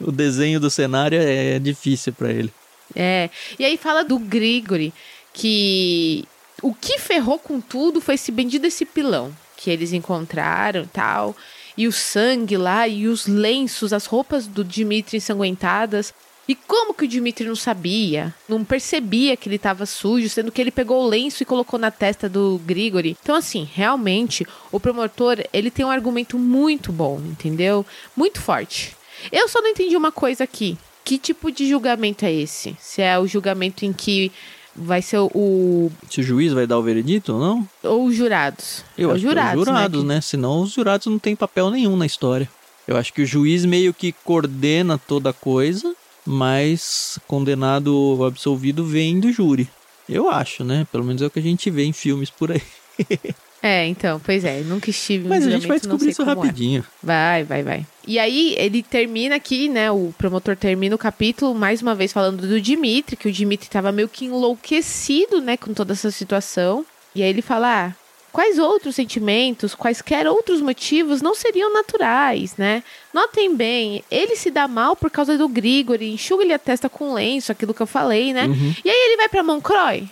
O 0.00 0.10
desenho 0.10 0.58
do 0.58 0.70
cenário 0.70 1.18
é 1.20 1.58
difícil 1.58 2.12
pra 2.12 2.30
ele. 2.30 2.52
é. 2.94 3.30
E 3.58 3.64
aí 3.64 3.76
fala 3.76 4.02
do 4.02 4.18
Grigori, 4.18 4.92
que 5.32 6.24
o 6.62 6.74
que 6.74 6.98
ferrou 6.98 7.38
com 7.38 7.60
tudo 7.60 8.00
foi 8.00 8.14
esse 8.14 8.32
bendito 8.32 8.66
esse 8.66 8.84
pilão 8.84 9.32
que 9.56 9.70
eles 9.70 9.92
encontraram 9.92 10.86
tal. 10.92 11.36
E 11.76 11.86
o 11.86 11.92
sangue 11.92 12.56
lá, 12.56 12.88
e 12.88 13.06
os 13.06 13.26
lenços, 13.26 13.92
as 13.92 14.06
roupas 14.06 14.46
do 14.46 14.64
Dmitri 14.64 15.18
ensanguentadas. 15.18 16.12
E 16.48 16.54
como 16.54 16.92
que 16.92 17.04
o 17.04 17.08
Dmitri 17.08 17.46
não 17.46 17.54
sabia? 17.54 18.34
Não 18.48 18.64
percebia 18.64 19.36
que 19.36 19.48
ele 19.48 19.56
estava 19.56 19.86
sujo, 19.86 20.28
sendo 20.28 20.50
que 20.50 20.60
ele 20.60 20.72
pegou 20.72 21.02
o 21.02 21.08
lenço 21.08 21.42
e 21.42 21.46
colocou 21.46 21.78
na 21.78 21.90
testa 21.90 22.28
do 22.28 22.60
Grigori. 22.66 23.16
Então, 23.22 23.36
assim, 23.36 23.68
realmente, 23.72 24.44
o 24.72 24.80
promotor, 24.80 25.38
ele 25.52 25.70
tem 25.70 25.84
um 25.84 25.90
argumento 25.90 26.36
muito 26.38 26.90
bom, 26.90 27.20
entendeu? 27.24 27.86
Muito 28.16 28.40
forte. 28.40 28.96
Eu 29.32 29.48
só 29.48 29.60
não 29.60 29.68
entendi 29.68 29.96
uma 29.96 30.12
coisa 30.12 30.44
aqui. 30.44 30.76
Que 31.04 31.18
tipo 31.18 31.50
de 31.50 31.68
julgamento 31.68 32.24
é 32.24 32.32
esse? 32.32 32.76
Se 32.78 33.02
é 33.02 33.18
o 33.18 33.26
julgamento 33.26 33.84
em 33.84 33.92
que 33.92 34.30
vai 34.76 35.02
ser 35.02 35.18
o... 35.18 35.90
Se 36.08 36.20
o 36.20 36.22
juiz 36.22 36.52
vai 36.52 36.66
dar 36.66 36.78
o 36.78 36.82
veredito 36.82 37.32
ou 37.34 37.40
não? 37.40 37.68
Ou 37.82 38.04
os 38.06 38.14
jurados? 38.14 38.84
Eu 38.96 39.10
É 39.10 39.14
acho 39.14 39.20
que 39.22 39.26
é 39.26 39.30
os 39.30 39.34
jurados, 39.64 40.00
que- 40.02 40.06
né? 40.06 40.20
Senão 40.20 40.62
os 40.62 40.72
jurados 40.72 41.06
não 41.06 41.18
têm 41.18 41.34
papel 41.34 41.70
nenhum 41.70 41.96
na 41.96 42.06
história. 42.06 42.48
Eu 42.86 42.96
acho 42.96 43.12
que 43.12 43.22
o 43.22 43.26
juiz 43.26 43.64
meio 43.64 43.92
que 43.94 44.12
coordena 44.24 44.98
toda 44.98 45.30
a 45.30 45.34
coisa, 45.34 45.94
mas 46.26 47.18
condenado 47.26 47.94
ou 47.96 48.24
absolvido 48.24 48.84
vem 48.84 49.18
do 49.20 49.32
júri. 49.32 49.68
Eu 50.08 50.28
acho, 50.30 50.64
né? 50.64 50.86
Pelo 50.90 51.04
menos 51.04 51.22
é 51.22 51.26
o 51.26 51.30
que 51.30 51.38
a 51.38 51.42
gente 51.42 51.70
vê 51.70 51.84
em 51.84 51.92
filmes 51.92 52.30
por 52.30 52.52
aí. 52.52 52.62
É, 53.62 53.86
então, 53.86 54.18
pois 54.24 54.44
é, 54.44 54.60
nunca 54.60 54.88
estive 54.88 55.28
Mas 55.28 55.46
a 55.46 55.50
gente 55.50 55.66
vai 55.66 55.78
descobrir 55.78 56.08
isso 56.10 56.22
é. 56.22 56.24
rapidinho. 56.24 56.84
Vai, 57.02 57.44
vai, 57.44 57.62
vai. 57.62 57.86
E 58.06 58.18
aí, 58.18 58.54
ele 58.58 58.82
termina 58.82 59.36
aqui, 59.36 59.68
né? 59.68 59.90
O 59.90 60.14
promotor 60.16 60.56
termina 60.56 60.94
o 60.94 60.98
capítulo, 60.98 61.54
mais 61.54 61.82
uma 61.82 61.94
vez 61.94 62.12
falando 62.12 62.46
do 62.46 62.60
Dimitri, 62.60 63.16
que 63.16 63.28
o 63.28 63.32
Dimitri 63.32 63.68
tava 63.68 63.92
meio 63.92 64.08
que 64.08 64.24
enlouquecido, 64.24 65.40
né, 65.42 65.56
com 65.56 65.74
toda 65.74 65.92
essa 65.92 66.10
situação. 66.10 66.86
E 67.14 67.22
aí 67.22 67.28
ele 67.28 67.42
fala: 67.42 67.86
ah, 67.86 67.92
quais 68.32 68.58
outros 68.58 68.94
sentimentos, 68.94 69.74
quaisquer 69.74 70.26
outros 70.26 70.62
motivos 70.62 71.20
não 71.20 71.34
seriam 71.34 71.72
naturais, 71.72 72.56
né? 72.56 72.82
Notem 73.12 73.54
bem, 73.54 74.02
ele 74.10 74.36
se 74.36 74.50
dá 74.50 74.66
mal 74.66 74.96
por 74.96 75.10
causa 75.10 75.36
do 75.36 75.48
Grigori, 75.48 76.10
enxuga-lhe 76.10 76.54
a 76.54 76.58
testa 76.58 76.88
com 76.88 77.12
lenço, 77.12 77.52
aquilo 77.52 77.74
que 77.74 77.82
eu 77.82 77.86
falei, 77.86 78.32
né? 78.32 78.46
Uhum. 78.46 78.74
E 78.82 78.88
aí 78.88 79.06
ele 79.08 79.16
vai 79.18 79.28
pra 79.28 79.42
Moncroy. 79.42 80.08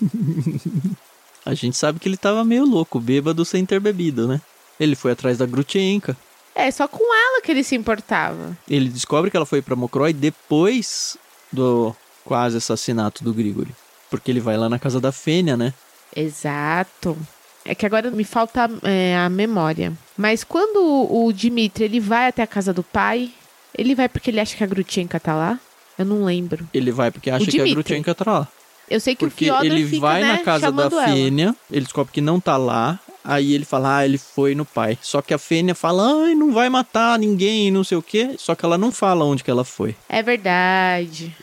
A 1.44 1.54
gente 1.54 1.76
sabe 1.76 1.98
que 1.98 2.08
ele 2.08 2.16
tava 2.16 2.44
meio 2.44 2.64
louco, 2.64 2.98
bêbado 2.98 3.44
sem 3.44 3.66
ter 3.66 3.80
bebido, 3.80 4.26
né? 4.26 4.40
Ele 4.80 4.96
foi 4.96 5.12
atrás 5.12 5.38
da 5.38 5.46
Grutchenka. 5.46 6.16
É, 6.54 6.70
só 6.70 6.86
com 6.86 7.02
ela 7.02 7.42
que 7.42 7.50
ele 7.50 7.64
se 7.64 7.74
importava. 7.74 8.56
Ele 8.68 8.88
descobre 8.88 9.30
que 9.30 9.36
ela 9.36 9.46
foi 9.46 9.60
pra 9.60 9.76
Mokroy 9.76 10.12
depois 10.12 11.16
do 11.52 11.94
quase 12.24 12.56
assassinato 12.56 13.22
do 13.22 13.34
Grigori. 13.34 13.74
Porque 14.08 14.30
ele 14.30 14.40
vai 14.40 14.56
lá 14.56 14.68
na 14.68 14.78
casa 14.78 15.00
da 15.00 15.10
Fênia, 15.12 15.56
né? 15.56 15.74
Exato. 16.14 17.16
É 17.64 17.74
que 17.74 17.84
agora 17.84 18.10
me 18.10 18.24
falta 18.24 18.70
é, 18.82 19.16
a 19.16 19.28
memória. 19.28 19.92
Mas 20.16 20.44
quando 20.44 20.78
o, 21.10 21.32
Dimitri 21.32 21.84
ele 21.84 21.98
vai 21.98 22.28
até 22.28 22.42
a 22.42 22.46
casa 22.46 22.72
do 22.72 22.82
pai, 22.82 23.32
ele 23.76 23.94
vai 23.94 24.08
porque 24.08 24.30
ele 24.30 24.38
acha 24.40 24.56
que 24.56 24.62
a 24.62 24.66
Grutchenka 24.66 25.18
tá 25.18 25.34
lá? 25.34 25.58
Eu 25.98 26.04
não 26.04 26.24
lembro. 26.24 26.68
Ele 26.72 26.92
vai 26.92 27.10
porque 27.10 27.30
acha 27.30 27.50
que 27.50 27.60
a. 27.60 27.64
Grutchenka 27.64 28.14
tá 28.14 28.30
lá. 28.30 28.48
Eu 28.90 29.00
sei 29.00 29.14
que 29.14 29.26
Porque 29.26 29.50
o 29.50 29.54
Fyodor 29.54 29.64
ele 29.64 29.86
fica, 29.86 30.00
vai 30.00 30.22
né, 30.22 30.32
na 30.32 30.38
casa 30.38 30.70
da 30.70 30.82
chamando 30.84 31.00
ela. 31.00 31.14
Fênia, 31.14 31.56
ele 31.70 31.84
descobre 31.84 32.12
que 32.12 32.20
não 32.20 32.38
tá 32.38 32.56
lá. 32.56 32.98
Aí 33.24 33.54
ele 33.54 33.64
fala, 33.64 33.98
ah, 33.98 34.04
ele 34.04 34.18
foi 34.18 34.54
no 34.54 34.66
pai. 34.66 34.98
Só 35.00 35.22
que 35.22 35.32
a 35.32 35.38
Fênia 35.38 35.74
fala, 35.74 36.26
ai, 36.26 36.34
não 36.34 36.52
vai 36.52 36.68
matar 36.68 37.18
ninguém, 37.18 37.70
não 37.70 37.82
sei 37.82 37.96
o 37.96 38.02
quê. 38.02 38.34
Só 38.38 38.54
que 38.54 38.64
ela 38.64 38.76
não 38.76 38.92
fala 38.92 39.24
onde 39.24 39.42
que 39.42 39.50
ela 39.50 39.64
foi. 39.64 39.96
É 40.08 40.22
verdade. 40.22 41.34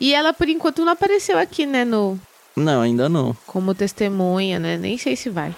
E 0.00 0.12
ela, 0.12 0.32
por 0.32 0.48
enquanto, 0.48 0.84
não 0.84 0.92
apareceu 0.92 1.38
aqui, 1.38 1.64
né, 1.64 1.84
no... 1.84 2.18
Não, 2.56 2.80
ainda 2.82 3.08
não. 3.08 3.36
Como 3.46 3.72
testemunha, 3.72 4.58
né? 4.58 4.76
Nem 4.76 4.98
sei 4.98 5.14
se 5.14 5.30
vai. 5.30 5.54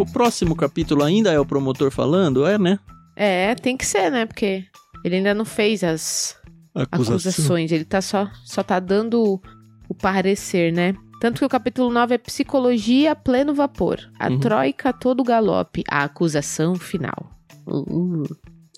O 0.00 0.06
próximo 0.06 0.56
capítulo 0.56 1.04
ainda 1.04 1.30
é 1.30 1.38
o 1.38 1.44
promotor 1.44 1.90
falando? 1.90 2.46
É, 2.46 2.58
né? 2.58 2.78
É, 3.14 3.54
tem 3.54 3.76
que 3.76 3.84
ser, 3.84 4.10
né? 4.10 4.24
Porque 4.24 4.64
ele 5.04 5.16
ainda 5.16 5.34
não 5.34 5.44
fez 5.44 5.84
as 5.84 6.38
Acusação. 6.74 7.14
acusações. 7.16 7.70
Ele 7.70 7.84
tá 7.84 8.00
só, 8.00 8.30
só 8.46 8.62
tá 8.62 8.80
dando 8.80 9.38
o 9.90 9.94
parecer, 9.94 10.72
né? 10.72 10.94
Tanto 11.20 11.40
que 11.40 11.44
o 11.44 11.50
capítulo 11.50 11.92
9 11.92 12.14
é 12.14 12.18
Psicologia 12.18 13.14
pleno 13.14 13.52
vapor. 13.54 13.98
A 14.18 14.30
Uhum. 14.30 14.40
Troika 14.40 14.90
todo 14.90 15.22
galope. 15.22 15.84
A 15.86 16.04
acusação 16.04 16.76
final. 16.76 17.30
Uh, 17.66 18.24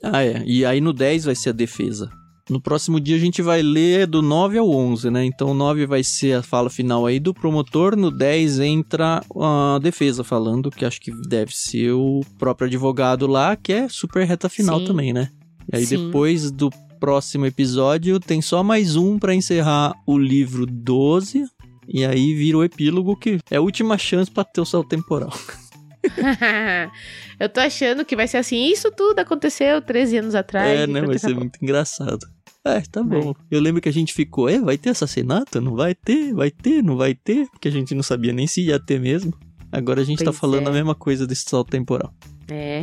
Ah, 0.02 0.24
é. 0.24 0.42
E 0.44 0.64
aí 0.64 0.80
no 0.80 0.92
10 0.92 1.26
vai 1.26 1.36
ser 1.36 1.50
a 1.50 1.52
defesa. 1.52 2.10
No 2.50 2.60
próximo 2.60 2.98
dia 2.98 3.16
a 3.16 3.20
gente 3.20 3.40
vai 3.40 3.62
ler 3.62 4.06
do 4.06 4.20
9 4.20 4.58
ao 4.58 4.68
11, 4.68 5.10
né? 5.10 5.24
Então 5.24 5.48
o 5.50 5.54
9 5.54 5.86
vai 5.86 6.02
ser 6.02 6.38
a 6.38 6.42
fala 6.42 6.68
final 6.68 7.06
aí 7.06 7.20
do 7.20 7.32
promotor, 7.32 7.96
no 7.96 8.10
10 8.10 8.60
entra 8.60 9.22
a 9.40 9.78
defesa 9.80 10.24
falando, 10.24 10.70
que 10.70 10.84
acho 10.84 11.00
que 11.00 11.12
deve 11.28 11.54
ser 11.54 11.92
o 11.92 12.20
próprio 12.38 12.66
advogado 12.66 13.26
lá, 13.26 13.54
que 13.56 13.72
é 13.72 13.88
super 13.88 14.26
reta 14.26 14.48
final 14.48 14.80
Sim. 14.80 14.86
também, 14.86 15.12
né? 15.12 15.30
E 15.72 15.76
aí 15.76 15.86
Sim. 15.86 16.06
depois 16.06 16.50
do 16.50 16.70
próximo 16.98 17.46
episódio 17.46 18.18
tem 18.20 18.42
só 18.42 18.62
mais 18.62 18.96
um 18.96 19.18
pra 19.18 19.34
encerrar 19.34 19.94
o 20.06 20.18
livro 20.18 20.66
12, 20.66 21.44
e 21.88 22.04
aí 22.04 22.34
vira 22.34 22.58
o 22.58 22.64
epílogo 22.64 23.16
que 23.16 23.38
é 23.50 23.56
a 23.56 23.60
última 23.60 23.96
chance 23.98 24.30
pra 24.30 24.44
ter 24.44 24.60
o 24.60 24.64
salto 24.64 24.88
temporal. 24.88 25.32
Eu 27.38 27.48
tô 27.48 27.60
achando 27.60 28.04
que 28.04 28.16
vai 28.16 28.26
ser 28.28 28.38
assim. 28.38 28.70
Isso 28.70 28.90
tudo 28.90 29.18
aconteceu 29.18 29.80
13 29.80 30.18
anos 30.18 30.34
atrás. 30.34 30.80
É, 30.80 30.86
né? 30.86 31.00
Vai 31.02 31.18
ser 31.18 31.34
muito 31.34 31.58
engraçado. 31.62 32.26
É, 32.64 32.80
tá 32.80 33.02
Vai. 33.02 33.20
bom. 33.20 33.34
Eu 33.50 33.60
lembro 33.60 33.80
que 33.80 33.88
a 33.88 33.92
gente 33.92 34.14
ficou, 34.14 34.48
é, 34.48 34.60
vai 34.60 34.78
ter 34.78 34.90
assassinato? 34.90 35.60
Não 35.60 35.74
vai 35.74 35.94
ter? 35.94 36.32
Vai 36.32 36.50
ter? 36.50 36.82
Não 36.82 36.96
vai 36.96 37.14
ter? 37.14 37.48
Porque 37.50 37.68
a 37.68 37.72
gente 37.72 37.94
não 37.94 38.02
sabia 38.02 38.32
nem 38.32 38.46
se 38.46 38.62
ia 38.62 38.78
ter 38.78 39.00
mesmo. 39.00 39.32
Agora 39.70 40.02
a 40.02 40.04
gente 40.04 40.18
tá 40.18 40.26
Pois 40.26 40.38
falando 40.38 40.66
é. 40.66 40.70
a 40.70 40.72
mesma 40.72 40.94
coisa 40.94 41.26
desse 41.26 41.44
salto 41.48 41.70
temporal. 41.70 42.14
É. 42.48 42.82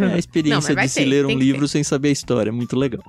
É 0.00 0.14
a 0.14 0.18
experiência 0.18 0.74
vai 0.74 0.86
de 0.86 0.92
se 0.92 1.00
ter, 1.00 1.06
ler 1.06 1.26
um 1.26 1.36
livro 1.36 1.66
sem 1.66 1.82
saber 1.82 2.08
a 2.08 2.12
história. 2.12 2.52
Muito 2.52 2.76
legal. 2.76 3.02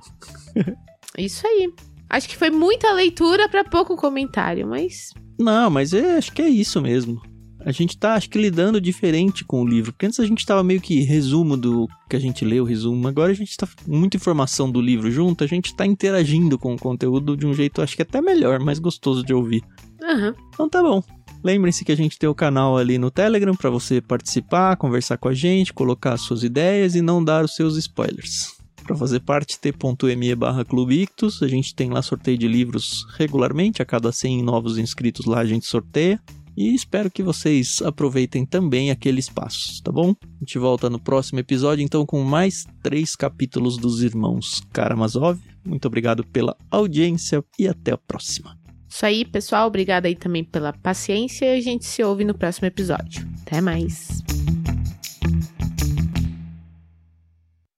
Isso 1.16 1.46
aí. 1.46 1.72
Acho 2.10 2.28
que 2.28 2.36
foi 2.36 2.50
muita 2.50 2.90
leitura 2.92 3.48
pra 3.48 3.62
pouco 3.64 3.94
comentário, 3.96 4.66
mas. 4.66 5.12
Não, 5.38 5.70
mas 5.70 5.92
é, 5.92 6.16
acho 6.16 6.32
que 6.32 6.40
é 6.40 6.48
isso 6.48 6.80
mesmo. 6.80 7.20
A 7.68 7.70
gente 7.70 7.98
tá, 7.98 8.14
acho 8.14 8.30
que, 8.30 8.38
lidando 8.38 8.80
diferente 8.80 9.44
com 9.44 9.60
o 9.60 9.68
livro. 9.68 9.92
Porque 9.92 10.06
antes 10.06 10.18
a 10.18 10.24
gente 10.24 10.46
tava 10.46 10.64
meio 10.64 10.80
que 10.80 11.02
resumo 11.02 11.54
do 11.54 11.86
que 12.08 12.16
a 12.16 12.18
gente 12.18 12.42
leu, 12.42 12.64
resumo. 12.64 13.06
Agora 13.06 13.30
a 13.30 13.34
gente 13.34 13.54
tá 13.58 13.68
com 13.84 13.94
muita 13.94 14.16
informação 14.16 14.70
do 14.70 14.80
livro 14.80 15.10
junto. 15.10 15.44
A 15.44 15.46
gente 15.46 15.74
tá 15.74 15.84
interagindo 15.84 16.58
com 16.58 16.74
o 16.74 16.78
conteúdo 16.78 17.36
de 17.36 17.46
um 17.46 17.52
jeito, 17.52 17.82
acho 17.82 17.94
que 17.94 18.00
até 18.00 18.22
melhor, 18.22 18.58
mais 18.58 18.78
gostoso 18.78 19.22
de 19.22 19.34
ouvir. 19.34 19.62
Aham. 20.02 20.34
Então 20.48 20.66
tá 20.66 20.82
bom. 20.82 21.02
Lembrem-se 21.44 21.84
que 21.84 21.92
a 21.92 21.94
gente 21.94 22.18
tem 22.18 22.26
o 22.26 22.34
canal 22.34 22.78
ali 22.78 22.96
no 22.96 23.10
Telegram 23.10 23.54
para 23.54 23.68
você 23.68 24.00
participar, 24.00 24.74
conversar 24.78 25.18
com 25.18 25.28
a 25.28 25.34
gente, 25.34 25.74
colocar 25.74 26.14
as 26.14 26.22
suas 26.22 26.42
ideias 26.42 26.94
e 26.94 27.02
não 27.02 27.22
dar 27.22 27.44
os 27.44 27.54
seus 27.54 27.76
spoilers. 27.76 28.56
Para 28.82 28.96
fazer 28.96 29.20
parte, 29.20 29.60
t.me 29.60 30.34
barra 30.34 30.64
Clube 30.64 31.02
Ictus. 31.02 31.42
A 31.42 31.48
gente 31.48 31.74
tem 31.74 31.90
lá 31.90 32.00
sorteio 32.00 32.38
de 32.38 32.48
livros 32.48 33.06
regularmente. 33.18 33.82
A 33.82 33.84
cada 33.84 34.10
100 34.10 34.42
novos 34.42 34.78
inscritos 34.78 35.26
lá 35.26 35.40
a 35.40 35.44
gente 35.44 35.66
sorteia. 35.66 36.18
E 36.58 36.74
espero 36.74 37.08
que 37.08 37.22
vocês 37.22 37.80
aproveitem 37.82 38.44
também 38.44 38.90
aquele 38.90 39.20
espaço, 39.20 39.80
tá 39.80 39.92
bom? 39.92 40.12
A 40.24 40.38
gente 40.40 40.58
volta 40.58 40.90
no 40.90 40.98
próximo 40.98 41.38
episódio, 41.38 41.84
então, 41.84 42.04
com 42.04 42.20
mais 42.24 42.66
três 42.82 43.14
capítulos 43.14 43.76
dos 43.76 44.02
Irmãos 44.02 44.60
Karamazov. 44.72 45.38
Muito 45.64 45.86
obrigado 45.86 46.24
pela 46.24 46.56
audiência 46.68 47.44
e 47.56 47.68
até 47.68 47.92
a 47.92 47.96
próxima. 47.96 48.58
Isso 48.88 49.06
aí, 49.06 49.24
pessoal. 49.24 49.68
Obrigada 49.68 50.08
aí 50.08 50.16
também 50.16 50.42
pela 50.42 50.72
paciência. 50.72 51.52
A 51.52 51.60
gente 51.60 51.86
se 51.86 52.02
ouve 52.02 52.24
no 52.24 52.34
próximo 52.34 52.66
episódio. 52.66 53.24
Até 53.42 53.60
mais. 53.60 54.27